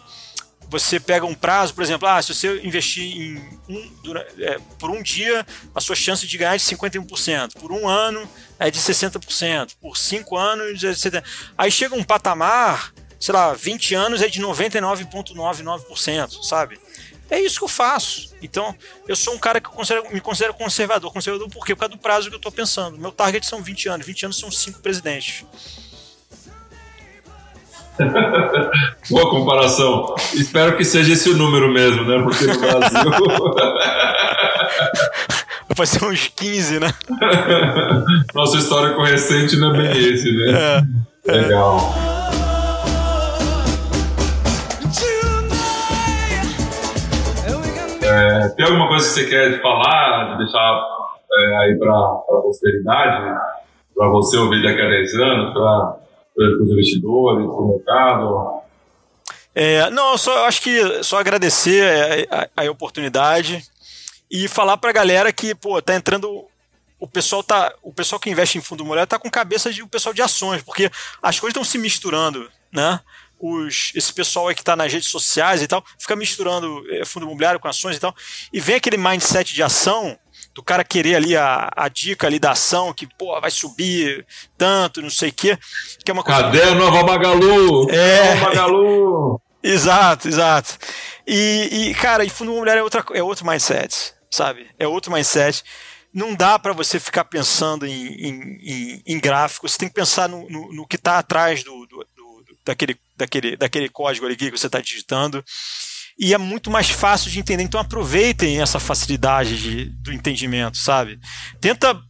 [0.70, 5.02] você pega um prazo, por exemplo, ah, se você investir um, dura- é, por um
[5.02, 5.44] dia,
[5.74, 9.98] a sua chance de ganhar é de 51%, por um ano é de 60%, por
[9.98, 11.24] cinco anos é de 70%.
[11.58, 16.80] Aí chega um patamar, sei lá, 20 anos é de 99,99%, sabe?
[17.30, 18.34] É isso que eu faço.
[18.42, 18.76] Então,
[19.08, 21.12] eu sou um cara que considero- me considero conservador.
[21.14, 21.76] Conservador por quê?
[21.76, 22.98] Por causa do prazo que eu estou pensando.
[22.98, 24.06] Meu target são 20 anos.
[24.06, 25.46] 20 anos são cinco presidentes.
[29.10, 30.16] Boa comparação.
[30.34, 32.22] Espero que seja esse o número mesmo, né?
[32.24, 32.90] Porque no Brasil.
[35.76, 36.92] pode ser uns 15, né?
[38.34, 40.84] Nosso histórico recente não é bem esse, né?
[41.26, 41.94] Legal.
[48.10, 50.84] É, tem alguma coisa que você quer falar, deixar
[51.32, 53.40] é, aí para a posteridade?
[53.96, 58.62] Para você ouvir daqui a 10 anos, para os investidores, para o mercado?
[59.54, 63.64] É, não, só acho que só agradecer é, a, a oportunidade
[64.32, 66.46] e falar pra galera que, pô, tá entrando.
[67.00, 67.74] O pessoal tá.
[67.84, 70.64] O pessoal que investe em fundo imobiliário tá com cabeça de o pessoal de ações,
[70.64, 70.90] porque
[71.22, 73.00] as coisas estão se misturando, né?
[73.40, 77.26] Os, esse pessoal aí que tá nas redes sociais e tal, fica misturando é, fundo
[77.26, 78.14] imobiliário com ações e tal,
[78.52, 80.18] e vem aquele mindset de ação
[80.54, 84.26] do cara querer ali a, a dica ali da ação, que, pô, vai subir
[84.58, 85.58] tanto, não sei o quê,
[86.04, 86.42] que é uma coisa.
[86.44, 87.90] Cadê a nova Magalu?
[87.92, 88.36] É.
[88.36, 89.42] Nova Magalu!
[89.64, 90.78] Exato, exato.
[91.28, 94.68] E, e, cara, e fundo imobiliário é, outra, é outro mindset, sabe?
[94.80, 95.64] É outro mindset.
[96.14, 100.28] Não dá para você ficar pensando em, em, em, em gráfico, você tem que pensar
[100.28, 104.50] no, no, no que está atrás do, do, do- daquele, daquele, daquele código ali que
[104.50, 105.44] você está digitando.
[106.18, 107.64] E é muito mais fácil de entender.
[107.64, 111.20] Então aproveitem essa facilidade de, do entendimento, sabe?
[111.62, 112.02] Tenta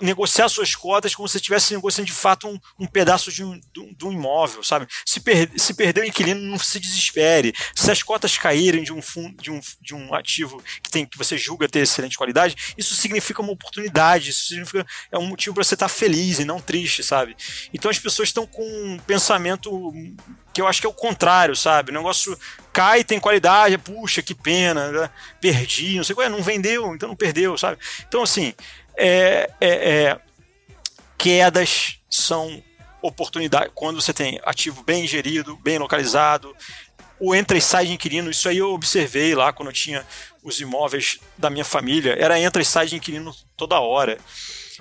[0.00, 3.58] negociar suas cotas como se estivesse negociando de fato um, um pedaço de um,
[3.96, 4.86] de um- imóvel, sabe?
[5.04, 7.52] Se, per, se perder o inquilino, não se desespere.
[7.74, 11.18] Se as cotas caírem de um, fundo, de um, de um ativo que, tem, que
[11.18, 15.64] você julga ter excelente qualidade, isso significa uma oportunidade, isso significa é um motivo para
[15.64, 17.36] você estar feliz e não triste, sabe?
[17.72, 19.92] Então as pessoas estão com um pensamento
[20.52, 21.90] que eu acho que é o contrário, sabe?
[21.90, 22.38] O negócio
[22.72, 25.10] cai, tem qualidade, puxa, que pena, né?
[25.40, 27.78] perdi, não sei qual é, não vendeu, então não perdeu, sabe?
[28.06, 28.54] Então, assim,
[28.96, 30.20] é, é- é,
[31.18, 32.62] quedas são
[33.02, 36.56] oportunidade quando você tem ativo bem gerido, bem localizado,
[37.20, 40.04] o entra e sai de inquilino, isso aí eu observei lá quando eu tinha
[40.42, 44.18] os imóveis da minha família, era entra e sai de inquilino toda hora.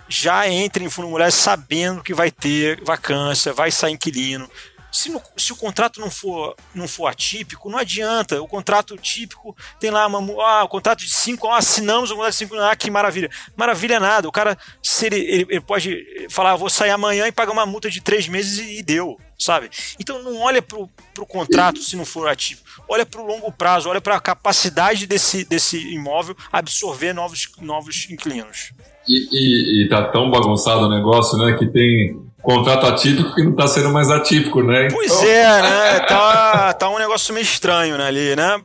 [0.10, 4.50] Já entre em fundo imobiliário sabendo que vai ter vacância, vai sair inquilino.
[4.94, 8.40] Se, no- se o contrato não for, não for atípico, não adianta.
[8.42, 10.20] O contrato típico tem lá uma.
[10.44, 13.30] Ah, o contrato de 5, ah, assinamos o contrato de 5, ah, que maravilha.
[13.58, 14.28] Maravilha nada.
[14.30, 15.98] O cara, se ele, ele, ele pode
[16.30, 19.18] falar, "Ah, vou sair amanhã e pagar uma multa de três meses e, e deu,
[19.38, 19.70] sabe?
[20.00, 22.64] Então não olha pro, pro contrato se não for atípico.
[22.88, 28.72] Olha pro longo prazo, olha para a capacidade desse, desse imóvel absorver novos, novos inquilinos.
[29.08, 31.58] E, e- e tá tão bagunçado o negócio, né?
[31.58, 34.90] Que tem contrato atípico que não tá sendo mais atípico, né?
[34.92, 36.00] Pois Então, é, né?
[36.02, 38.62] Tá, tá um negócio meio estranho né, ali, né?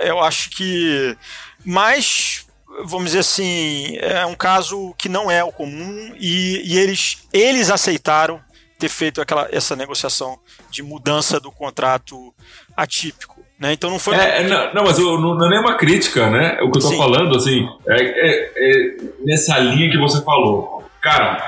[0.00, 1.16] Eu acho que.
[1.64, 2.46] Mas,
[2.84, 7.70] vamos dizer assim, é um caso que não é o comum e, e eles, eles
[7.70, 8.38] aceitaram
[8.78, 10.38] ter feito aquela, essa negociação
[10.70, 12.34] de mudança do contrato
[12.76, 13.42] atípico.
[13.58, 13.72] Né?
[13.72, 14.16] Então não foi.
[14.16, 16.58] É, é, não, não, mas eu, não, não é nem uma crítica, né?
[16.60, 16.98] O que eu tô Sim.
[16.98, 20.84] falando, assim, é, é- é nessa linha que você falou.
[21.00, 21.42] Cara,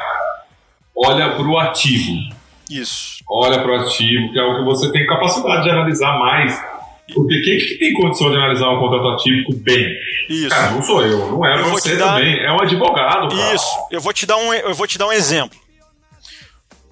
[0.96, 2.12] olha pro ativo.
[2.70, 3.16] Isso.
[3.28, 6.58] Olha pro ativo, que é o que você tem capacidade de analisar mais.
[7.14, 9.86] Porque quem que tem condição de analisar um contrato atípico bem?
[10.28, 10.48] Isso.
[10.48, 12.36] Cara, não sou eu, não é Eu você dar- também.
[12.40, 13.54] É um advogado, cara.
[13.54, 13.68] Isso.
[13.92, 15.56] Eu vou te dar um, eu vou te dar um exemplo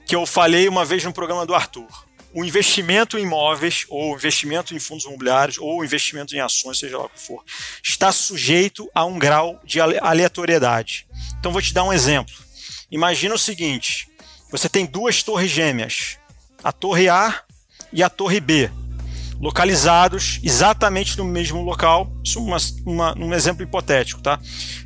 [0.06, 1.86] que eu falei uma vez no programa do Arthur.
[2.32, 7.04] O investimento em imóveis, ou investimento em fundos imobiliários, ou investimento em ações, seja lá
[7.04, 7.42] o que for,
[7.82, 11.06] está sujeito a um grau de ale- aleatoriedade.
[11.38, 12.34] Então vou te dar um exemplo.
[12.94, 14.08] Imagina o seguinte:
[14.52, 16.16] você tem duas torres gêmeas,
[16.62, 17.42] a torre A
[17.92, 18.70] e a torre B,
[19.40, 22.08] localizados exatamente no mesmo local.
[22.22, 24.38] Isso é um exemplo hipotético, tá?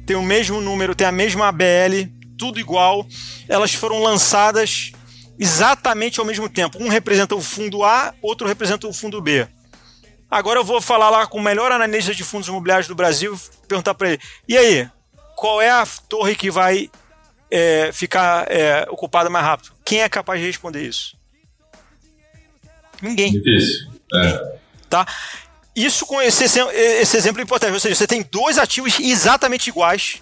[0.07, 2.09] Tem o mesmo número, tem a mesma ABL,
[2.39, 3.07] tudo igual.
[3.47, 4.91] Elas foram lançadas
[5.39, 6.83] exatamente ao mesmo tempo.
[6.83, 9.47] Um representa o fundo A, outro representa o fundo B.
[10.31, 13.93] Agora eu vou falar lá com o melhor analista de fundos imobiliários do Brasil, perguntar
[13.93, 14.89] para ele: e aí,
[15.37, 16.91] qual é a torre que vai
[17.51, 19.73] é, ficar é, ocupada mais rápido?
[19.85, 21.17] Quem é capaz de responder isso?
[23.01, 23.89] Ninguém Difícil.
[24.15, 24.59] É.
[24.89, 25.07] tá?
[25.75, 29.69] Isso com esse, exemplo- esse exemplo é importante, ou seja, você tem dois ativos exatamente
[29.69, 30.21] iguais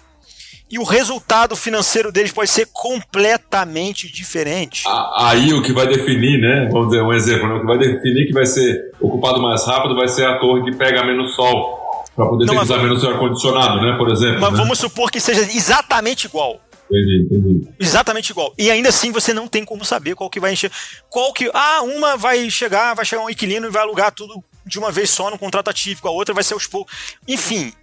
[0.69, 4.83] e o resultado financeiro deles pode ser completamente diferente.
[5.15, 6.69] Aí o que vai definir, né?
[6.71, 7.55] Vamos dizer um exemplo, né?
[7.55, 10.77] O que vai definir que vai ser ocupado mais rápido vai ser a torre que
[10.77, 12.05] pega menos sol.
[12.15, 13.95] Para poder Não, ter que usar menos ar-condicionado, né?
[13.97, 14.41] Por exemplo.
[14.41, 14.57] Mas né?
[14.57, 16.59] vamos supor que seja exatamente igual.
[17.79, 18.53] Exatamente igual.
[18.57, 20.71] E ainda assim você não tem como saber qual que vai encher.
[21.09, 21.49] Qual que.
[21.53, 25.09] Ah, uma vai chegar, vai chegar um inquilino e vai alugar tudo de uma vez
[25.09, 26.93] só no contrato atípico, a outra vai ser aos poucos.
[27.27, 27.73] Enfim,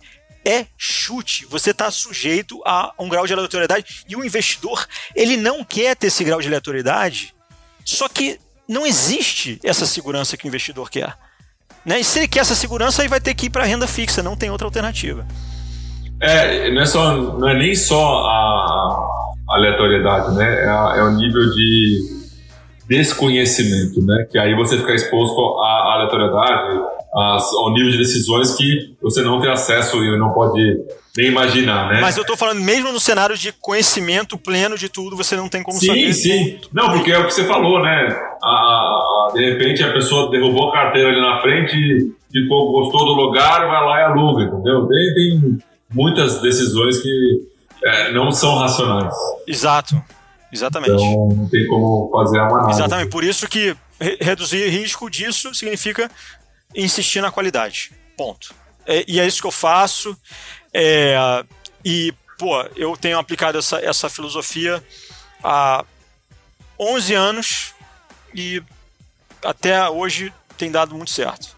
[0.44, 1.46] é chute.
[1.46, 4.04] Você está sujeito a um grau de aleatoriedade.
[4.08, 7.34] E o investidor, ele não quer ter esse grau de aleatoriedade,
[7.84, 11.16] só que não existe essa segurança que o investidor quer.
[11.84, 12.00] Né?
[12.00, 14.36] E se ele quer essa segurança, aí vai ter que ir para renda fixa, não
[14.36, 15.26] tem outra alternativa.
[16.20, 19.06] É, não é, só, não é nem só a
[19.50, 20.64] aleatoriedade, né?
[20.64, 21.98] É, a- é o nível de
[22.88, 24.26] desconhecimento, né?
[24.30, 26.80] Que aí você fica exposto à aleatoriedade,
[27.14, 30.60] às- ao nível de decisões que você não tem acesso e não pode
[31.16, 32.00] nem imaginar, né?
[32.00, 35.62] Mas eu tô falando, mesmo no cenário de conhecimento pleno de tudo, você não tem
[35.62, 36.12] como Sim, saber.
[36.12, 36.58] sim.
[36.72, 38.08] Não, porque é o que você falou, né?
[38.42, 43.12] A- a- de repente a pessoa derrubou a carteira ali na frente, ficou, gostou do
[43.12, 44.86] lugar, vai lá e aluga, entendeu?
[44.88, 45.58] Tem, tem
[45.94, 47.48] muitas decisões que
[47.84, 49.14] é, não são racionais.
[49.46, 50.02] Exato.
[50.52, 50.92] Exatamente.
[50.92, 52.70] Então não tem como fazer a manada.
[52.70, 53.10] Exatamente.
[53.10, 56.10] Por isso que re- reduzir risco disso significa
[56.74, 57.92] insistir na qualidade.
[58.16, 58.54] Ponto.
[58.86, 60.16] É- e é isso que eu faço.
[60.72, 61.16] É,
[61.84, 64.82] e, pô, eu tenho aplicado essa, essa filosofia
[65.42, 65.84] há
[66.78, 67.72] 11 anos
[68.34, 68.62] e
[69.44, 71.53] até hoje tem dado muito certo.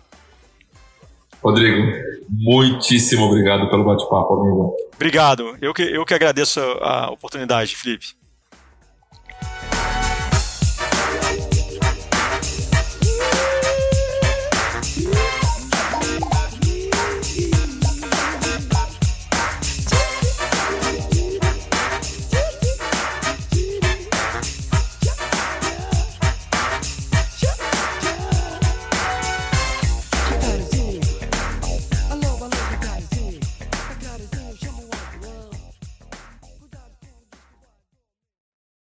[1.43, 1.93] Rodrigo,
[2.31, 4.75] muitíssimo obrigado pelo bate-papo, amigo.
[4.95, 5.57] Obrigado.
[5.61, 8.07] Eu que, eu que agradeço a oportunidade, Felipe.